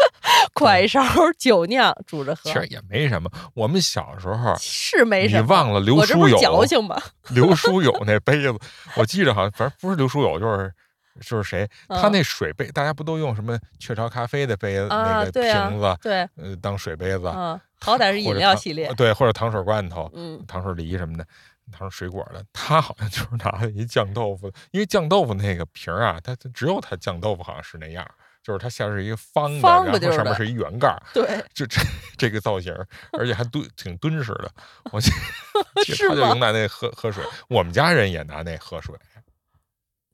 [0.54, 1.02] 㧟一勺
[1.38, 3.30] 酒酿煮着喝其，实也没什么。
[3.54, 5.42] 我们小时候，是没什么。
[5.42, 7.00] 你忘了刘书友矫情吧？
[7.30, 8.54] 刘书友那杯子，
[8.96, 10.72] 我记着好像反正不是刘书友，就是
[11.20, 21.26] 就是谁，他嗯那水杯，大家不都用什么雀巢咖啡的杯子、那啊，个瓶子，对，呃，当水杯子，嗯，好歹是饮料系列，对，或者糖水罐头、嗯，糖水梨什么的。
[21.72, 28.08] 糖水水果的，他好像就是拿了一酱豆腐，因为酱豆腐那个瓶儿啊，它它只有它酱豆腐好像是那样，
[28.42, 31.80] 就是它像是一个方的，方然后上面是一圆盖儿，对，就这
[32.16, 32.72] 这个造型，
[33.12, 34.50] 而且还敦挺敦实的。
[34.92, 35.10] 我记
[35.84, 38.94] 记 是吗得他就用拿那喝喝水，我们家人也拿那喝水，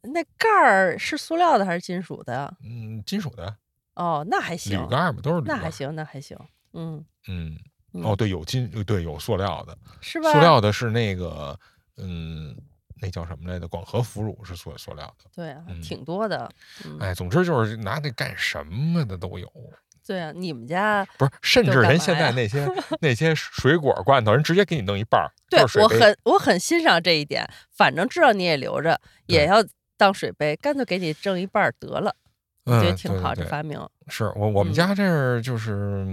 [0.03, 2.53] 那盖儿是塑料的还是金属的呀？
[2.65, 3.57] 嗯，金属的
[3.95, 5.47] 哦，那还行铝，盖儿嘛，都是铝。
[5.47, 6.37] 那还行，那还行，
[6.73, 7.59] 嗯，嗯，
[7.95, 10.33] 嗯哦，对，有金，对，有塑料的，是吧？
[10.33, 11.59] 塑料的是那个，
[11.97, 12.57] 嗯，
[13.01, 13.69] 那叫什么来着？
[13.69, 15.31] 广和腐乳是塑塑料的。
[15.35, 16.51] 对啊，嗯挺多的，
[16.85, 19.51] 嗯，哎，总之就是拿那干什么的都有，
[20.07, 22.67] 对啊，你们家不是，甚至人现在那些
[23.01, 29.63] 那些水果罐头，人直接给你弄一半儿，对我很我很欣赏这一点，反正知道你也留着，也要
[29.97, 32.15] 当水杯，干脆给你挣一半儿得了，
[32.65, 33.79] 我觉得嗯挺好，这发明。
[34.09, 36.05] 是我我们嗯家这儿就是，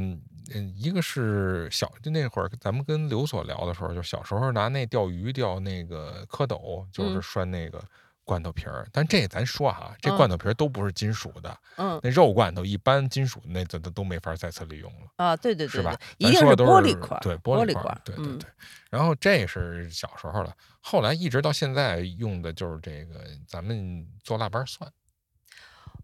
[0.53, 7.83] 嗯，一个是小就那会儿咱们跟刘所聊的时候，就小时候拿那钓鱼钓那个蝌蚪，就是嗯拴那个
[8.23, 8.87] 罐头瓶儿。
[8.91, 15.07] 但这咱说哈，这嗯罐头瓶儿都不是金属的，嗯那肉罐头一般金属那都都都没法再次利用了。
[15.17, 15.97] 啊，对对对是吧，？
[16.17, 18.49] 一定是玻璃块，对玻璃儿块对对对。
[18.89, 24.91] 然后这是小时候了，后来一直到现在用的就是这个，咱们做腊八蒜，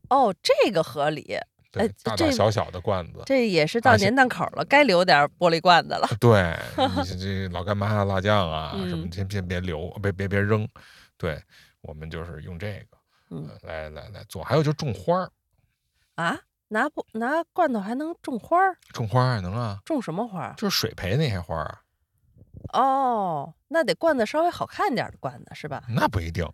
[0.10, 1.36] 哦，这个合理，
[1.76, 6.08] 对哎，这大大小小的罐子，这也是到年档口了，该留点玻璃罐子了。
[6.20, 6.58] 对，
[6.98, 10.68] 你这这老干妈、辣酱啊什么，嗯先先别留，别别别扔。
[11.18, 11.42] 对，
[11.82, 12.98] 我们就是用这个，
[13.64, 14.44] 来来来做。
[14.44, 15.32] 还有就是种花儿，
[16.16, 18.78] 啊，拿不拿罐头还能种花儿？
[18.94, 20.54] 种花儿能啊，种什么花儿？
[20.58, 21.64] 就是水培那些花儿
[22.74, 25.84] 啊，哦，那得罐子稍微好看点的罐子是吧？
[25.90, 26.48] 那不一定。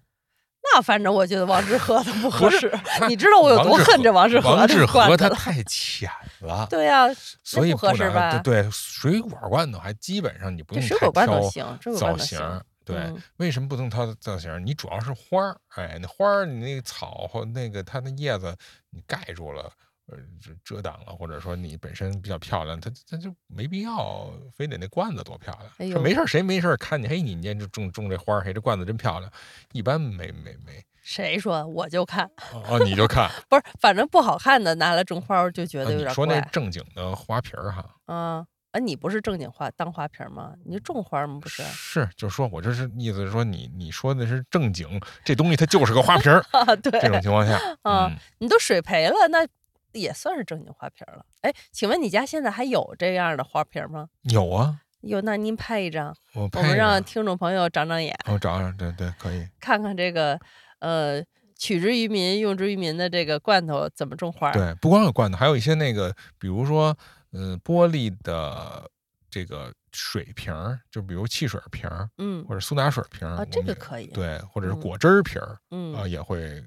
[0.73, 2.71] 那反正我觉得王致和的不合适。
[3.07, 5.17] 你知道我有多恨这王致和这王致和？
[5.17, 6.09] 他太浅
[6.41, 7.07] 了，对呀、
[7.43, 12.39] 所以不合适吧对对，水果罐头还基本上你不用水果罐头挑行，造型。。
[12.83, 14.65] 对，嗯为什么不能挑造型？
[14.65, 18.57] 你主要是花儿，哎，那花儿你那个草和那个它的叶子
[18.89, 19.71] 你盖住了，
[20.07, 25.71] 呃遮遮挡了，或者说你本身比较漂亮，他他就没必要非得那罐子多漂亮。
[25.77, 29.31] 哎说没事，谁没事看你，嘿，你你这种种这花儿，嘿，这罐子真漂亮。
[29.71, 32.29] 一般没没没，谁说我就看，
[32.67, 36.41] 哦，你就看， 不是，反正不好看的拿来种花儿就觉啊得有点你说那。
[36.51, 40.53] 正经的花瓶儿哈，啊啊，你不是正经花当花瓶吗？
[40.65, 41.39] 你种花吗？
[41.41, 46.43] 不是是，就是说我这是意思是说你你说的是正经，这东西它就是个花瓶儿。
[46.51, 49.45] 啊，对，这种情况下， 啊嗯，你都水培了，那
[49.93, 51.25] 也算是正经花瓶了。
[51.41, 54.07] 哎，请问你家现在还有这样的花瓶吗？
[54.23, 59.47] 有啊，有，那您拍一张，我我们让听众朋友长长眼，我找找，对对，可以。
[59.59, 60.39] 看看这个
[60.79, 61.23] 呃
[61.57, 64.53] 取之于民、用之于民的这个罐头怎么种花儿。
[64.53, 66.97] 对，不光有罐头，还有一些那个，比如说，
[67.33, 68.89] 嗯、玻璃的
[69.29, 74.07] 这个水瓶儿，就比如汽水瓶儿嗯或者苏打水瓶儿啊，这个可以。
[74.07, 76.63] 对，或者是嗯果汁儿瓶儿啊、嗯也会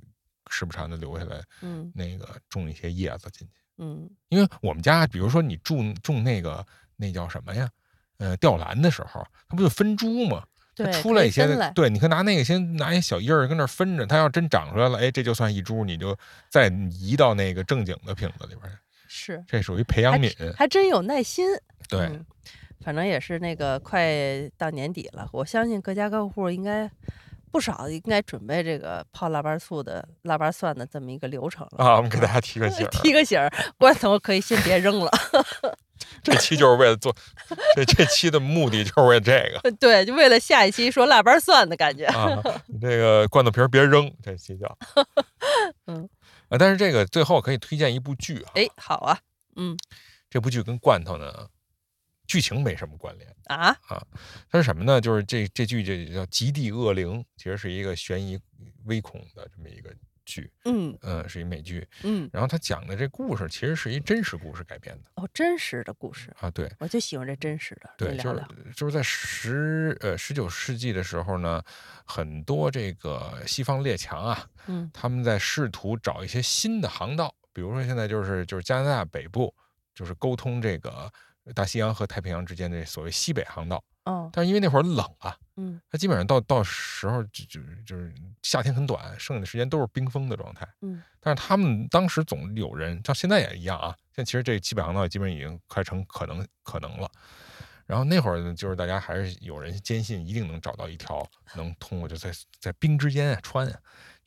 [0.50, 3.54] 时不常的留下来，嗯那个种一些叶子进去。
[3.78, 6.64] 嗯因为我们家，比如说你种种那个
[6.96, 7.68] 那叫什么呀？
[8.18, 10.44] 呃，吊兰的时候，它不就分株吗？
[10.76, 16.16] 它对，出来一些对，你可以拿那个先拿一小叶儿跟那儿分着，它要真长出来了，哎，这就算一株，你就
[16.50, 18.62] 再移到那个正经的瓶子里边
[19.08, 20.52] 去，是这属于培养皿。
[20.54, 21.46] 还真有耐心。
[21.88, 22.24] 对，嗯
[22.80, 26.90] 反正也是那个快到年底了，我相信各家各户应该
[27.54, 31.84] 不少应该准备这个泡腊八醋的腊八蒜的这么一个流程了。
[31.84, 33.48] 啊，我们给大家提个醒儿， 提个醒儿，
[33.78, 35.08] 罐头可以先别扔了。
[36.20, 37.14] 这期就是为了做，
[37.76, 42.06] 这这期的目的就是为了这个 对，就为了下一期说腊八蒜的感觉。
[42.06, 44.76] 啊，你这个罐头瓶儿别扔，这期叫，
[45.86, 46.08] 嗯
[46.48, 49.16] 啊，但是这个最后可以推荐一部剧啊，哎，好啊，
[49.54, 49.78] 嗯
[50.28, 51.32] 这部剧跟罐头呢
[52.34, 53.32] 剧情没什么关联。
[53.44, 54.04] 啊啊，
[54.50, 55.00] 它是什么呢？
[55.00, 58.36] 就是这这剧这叫《极地恶灵》，其实是一个悬疑
[58.86, 61.86] 微恐的这么一个剧，嗯嗯，是一美剧。
[62.02, 67.90] 嗯，然后它讲的这故事其实是一真实故事改编的哦，真实的故事，啊，对我就喜欢这真实的。
[67.96, 68.44] 对，就是。
[68.74, 71.62] 就是在十呃十九世纪的时候呢，
[72.04, 79.54] 很多这个西方列强啊，嗯他们在试图找一些新的航道，比如说现在就是就是加拿大北部，
[79.94, 81.12] 就是沟通这个
[81.52, 83.82] 大西洋和太平洋之间的所谓西北航道。
[84.04, 90.68] 哦但是因为那会儿冷啊，嗯它基本上到到时候就就就是夏天很短，剩下的时间都是冰封的状态。
[90.82, 93.96] 嗯，但是他们当时总有人，像现在也一样啊。
[94.14, 97.10] 现在其实这西北航道基本已经快成可能可能了。
[97.86, 101.26] 然后那会儿呢，就是大家还是有人坚信一定能找到一条
[101.56, 102.30] 能通过，就在
[102.60, 103.78] 在冰之间啊穿啊，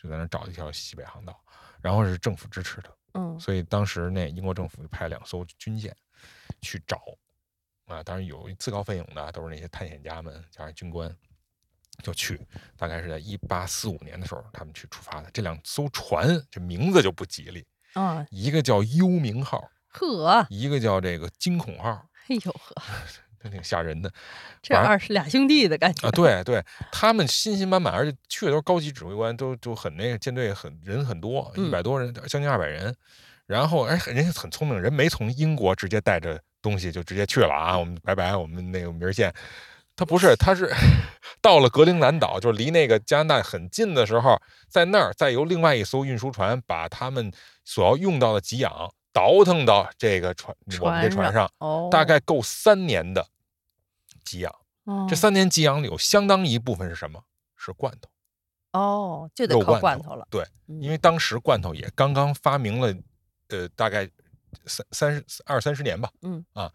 [0.01, 1.39] 就在那找一条西北航道。
[1.81, 5.95] 然后是政府支持的，嗯所以当时那英国政府就派两艘军舰
[6.61, 7.01] 去找
[7.85, 11.15] 啊，当然有自告奋勇的，都是那些探险家们加上军官
[12.03, 12.39] 就去。
[12.75, 15.29] 大概是在一八四五年的时候，他们去出发的。
[15.31, 22.75] 这两艘船这名字就不吉利，啊，一个叫幽冥号，呵，一个叫这个惊恐号，哎呦呵，
[23.39, 24.11] 真挺吓人的
[24.61, 26.11] 这二是俩兄弟的感觉啊！
[26.11, 32.93] 对对，他们信心满满，而且去的都是高级指挥官，都都很那个舰队很人很多，一嗯百多人，将近二百人。
[33.47, 37.77] 然后，哎，人家很聪明，人没从英国直接带着东西就直接去了啊！
[37.77, 39.33] 我们拜拜，我们那个明儿见。
[39.95, 40.71] 他不是，他是
[41.41, 47.31] 到了格陵兰岛，就是离那个加拿大很近的时候，在那儿再由另外一艘运输船把他们
[47.63, 53.25] 所要用到的给养倒腾到这个船我们这船上，哦，大概够三年的
[54.23, 54.53] 给养。
[54.83, 57.23] 哦这三年给养里有相当一部分是什么？
[57.57, 62.93] 是罐头，哦就得靠罐头了，对，嗯因为当时罐头也刚刚发明了，
[63.49, 64.09] 呃，大概
[64.65, 66.71] 三三十二三十年吧，嗯啊，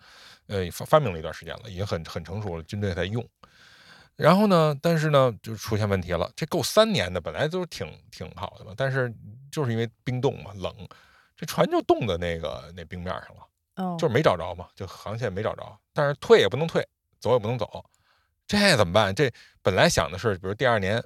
[0.47, 3.27] 呃，发发明了一段时间了，已经很很成熟了，军队在用。
[4.17, 6.31] 然后呢，但是呢，就出现问题了。
[6.37, 9.13] 这够三年的，本来都挺挺好的嘛，但是
[9.51, 10.75] 就是因为冰冻嘛，冷，
[11.37, 13.49] 这船就冻在那个那冰面上了。
[13.77, 16.87] 哦，就是没找着嘛，就航线没找着，但是退也不能退，
[17.21, 17.83] 走也不能走，
[18.47, 19.15] 这怎么办？
[19.15, 21.03] 这本来想的是，比如第二年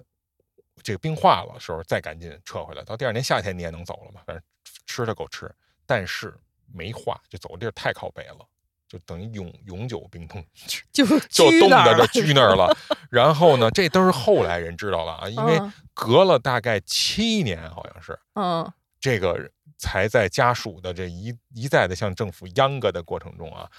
[0.83, 4.43] 这个冰化了时候再赶紧撤回来，到第二年夏天你也能走了嘛，反正
[4.87, 5.53] 吃它够吃，
[5.85, 6.35] 但是
[6.73, 8.47] 没化，就走的地儿太靠北了，
[8.89, 10.85] 就等于永永久冰冻去。
[10.93, 12.75] 就就冻在这居那儿了，
[13.11, 23.71] 然后呢，这都是后来人知道了啊，因为嗯隔了大概七年，好像是嗯这个才在家属的这一一再的向政府央歌的过程中啊，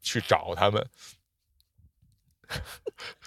[0.00, 0.86] 去找他们，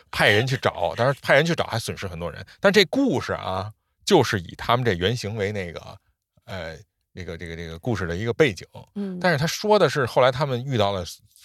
[0.10, 3.72] 派人去找，当然派人去找还损失很多人，但这故事啊，
[4.04, 6.00] 就是以他们这原型为那个
[6.46, 6.78] 呃
[7.14, 11.04] 这个这个这个故事的一个背景，嗯，但是他说的是后来他们遇到了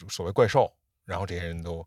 [0.08, 0.72] 所谓怪兽，
[1.04, 1.86] 然后这些人都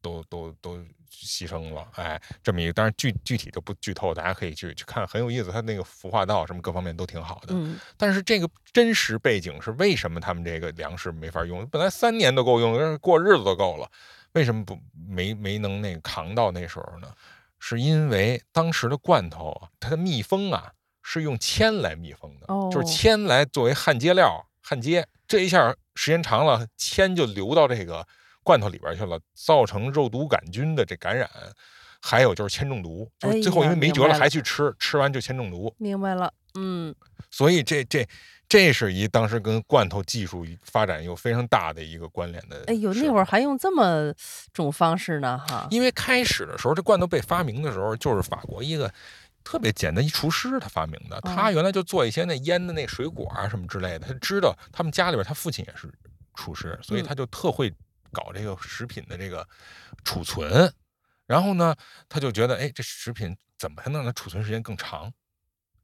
[0.00, 0.78] 都都都
[1.10, 7.48] 牺牲了，哎，这么一个，当然具具体就不剧透，大家可以去去看，很有意思，他那个服化道什么各方面都挺好的。
[7.50, 11.66] 嗯但是这个真实背景是为什么他们这个粮食没法用？
[11.68, 13.90] 本来三年都够用，过日子都够了，
[14.32, 14.78] 为什么不
[15.08, 17.12] 没没能那个扛到那时候呢？
[17.58, 20.70] 是因为当时的罐头啊，它的密封啊
[21.08, 28.04] 是用铅来密封的，哦就是铅来作为焊接料焊接，这一下时间长了，铅就流到这个
[28.42, 31.30] 罐头里边去了，造成肉毒杆菌的这感染。
[32.02, 35.74] 还有就是铅中毒，就是最后因为没辙了还去吃，吃完就铅中毒。
[35.78, 36.94] 明白了，嗯
[37.30, 38.06] 所以这这
[38.48, 42.62] 这是一当时跟罐头技术发展有非常大的一个关联的。
[42.68, 44.12] 哎呦，那会儿，还用这么
[44.52, 48.92] 种方式呢哈，因为开始的时候，这罐头被发明的时候，就是法国一个
[49.46, 51.20] 特别简单一厨师他发明的。
[51.20, 55.88] 他原来就做一些那腌的那水果啊什么之类的，他知道他们家里边他父亲也是
[56.34, 57.72] 厨师，所以他就特会
[58.10, 59.46] 搞这个食品的这个
[60.02, 60.72] 储存。
[61.26, 61.76] 然后呢，
[62.08, 65.12] 他就觉得，哎，这食品怎么才能让它储存时间更长？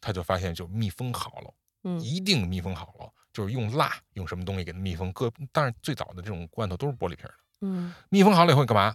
[0.01, 1.55] 他就发现，就密封好了。
[1.85, 5.13] 嗯一定密封好了，就是用蜡用什么东西给它密封。
[5.13, 8.95] 搁，但是最早的这种罐头都是玻璃瓶的，嗯密封好了以后干嘛？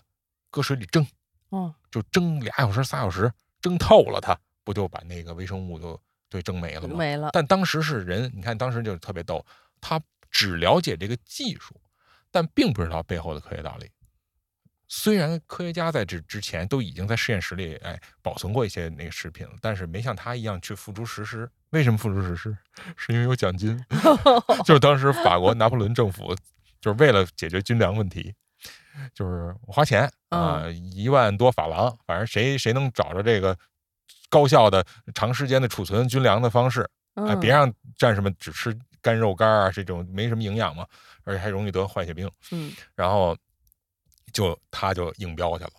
[0.49, 1.05] 搁水里蒸，
[1.49, 4.37] 哦就蒸俩小时、仨小时，蒸透了它，
[4.67, 5.97] 不就把那个微生物都
[6.29, 6.97] 对蒸没了吗？
[6.97, 9.45] 没了，但当时是人，你看当时就特别逗，
[9.79, 9.97] 他
[10.29, 11.73] 只了解这个技术，
[12.29, 13.89] 但并不知道背后的科学道理。
[14.89, 21.49] 虽然科学家在这之前都已经在实验室里哎保存过一些那个食品了，但是没像他一样去付诸实施。
[21.69, 22.57] 为什么付诸实施？
[22.97, 23.81] 是因为有奖金，
[24.65, 26.35] 就是当时法国拿破仑政府
[26.81, 28.35] 就是为了解决军粮问题，
[29.13, 33.57] 就是我花钱啊，一万多法郎，反正谁谁能找着这个
[34.29, 36.89] 高效的长时间的储存军粮的方式，
[37.39, 40.85] 别让战士们只吃干肉干啊，这种没什么营养嘛，
[41.23, 42.29] 而且还容易得坏血病。
[42.51, 43.35] 嗯，然后
[44.33, 45.71] 就他就应标去了，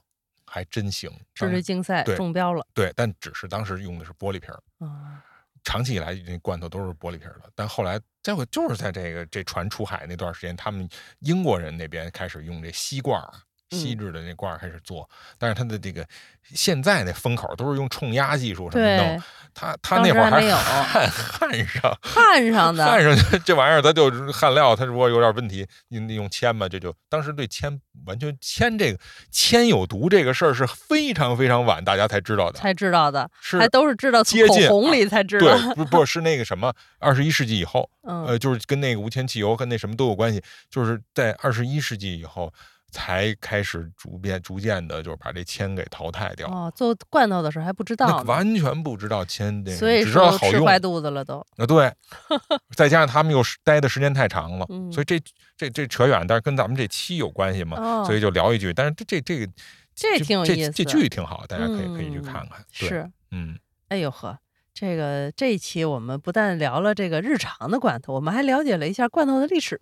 [0.46, 1.10] 还真行。
[1.34, 5.22] 这是竞赛对中标了对，但只是当时用的是玻璃瓶儿，啊，
[5.62, 7.50] 长期以来那罐头都是玻璃瓶的。
[7.54, 10.88] 但后来结果就是在这个这船出海那段时间，他们
[11.20, 13.30] 英国人那边开始用这锡罐儿。
[13.70, 13.98] 锡嗯。
[13.98, 15.08] 制的那罐儿开始做，
[15.38, 16.06] 但是它的这个
[16.54, 28.98] 现在那封口都是用冲压技术什么对弄，，他他那会儿还有焊焊上，焊上的，焊上去这玩意儿，它就是焊料，它如果有点问题，你你用铅嘛，这就当时对铅完全铅这个
[29.30, 38.24] 铅有毒这个事儿是非常非常晚大家才知道的，才知道的，是还都是知道从口接近红里才知道，对，不不是那个什么二十一世纪以后，嗯。
[38.26, 42.52] 呃，就是跟那个无铅汽油跟那什么都有关系，就是在二十一世纪以后
[42.90, 46.48] 才开始逐渐逐渐的，就是把这铅给淘汰掉。
[46.48, 50.52] 哦，做罐头的时候还不知道呢，完全不知道铅这个，所以只知道好用。
[50.52, 51.92] 吃坏肚子了都，啊，对，
[52.74, 55.20] 再加上他们又是待的时间太长了，嗯所以这
[55.56, 58.72] 这这扯远，但是跟咱们这期有关系嘛，哦所以就聊一句。
[58.72, 59.46] 但是这这这个
[59.94, 62.64] 这这挺有意思这剧挺好，大家可以、可以去嗯看看。
[62.78, 63.58] 对，是，嗯，
[63.88, 64.38] 哎呦呵。
[64.80, 69.80] 这个这一期我们不但聊了这个日常的罐头，我们还了解了一下罐头的历史，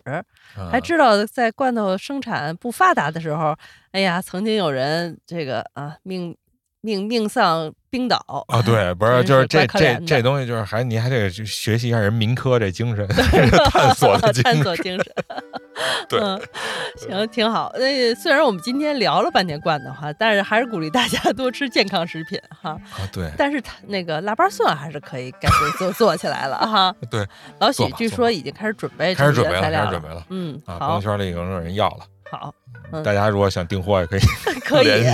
[0.55, 0.79] 还啊。
[0.79, 3.55] 知道在罐头生产不发达的时候，
[3.91, 6.35] 哎呀，曾经有人这个啊命
[6.81, 13.07] 命命丧冰岛啊，对， 不是，就是这这这东西，就是还你还得去学习一下人民科这精神，
[13.71, 14.61] 探索的精探。
[14.61, 15.05] 索精神。
[16.07, 16.39] 对嗯，
[16.95, 17.71] 行，挺好。
[17.75, 22.71] 那虽然我们今天聊了半天罐头哈，但是还是鼓励大家多吃健康食品哈。
[22.71, 26.93] 啊，对但是他那个腊八蒜还是可以该做做 做起来了哈。
[27.09, 27.25] 对，
[27.59, 30.77] 老许据说已经开始准备开始准备了，开始准备了嗯，啊！
[30.77, 32.53] 朋友圈里已经有人要了，好，
[33.03, 34.19] 大家如果想订货也可以，
[34.63, 35.05] 可以，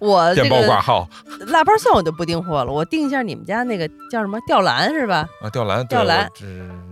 [0.00, 1.08] 我电报挂号，
[1.48, 5.26] 腊八蒜我就不订货了，我订一下你们家那个叫什么吊兰是吧？
[5.40, 6.28] 啊，吊兰，吊兰，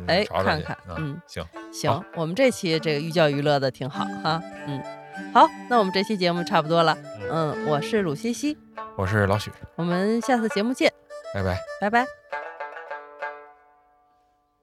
[0.07, 4.83] 哎，看看，嗯，行行，我们这期这个寓教于乐的挺好哈，嗯，
[5.33, 6.97] 好，那我们这期节目差不多了，
[7.31, 8.57] 嗯，我是鲁西西，
[8.97, 10.93] 我是老许，我们下次节目见，
[11.33, 12.07] 拜拜，拜拜。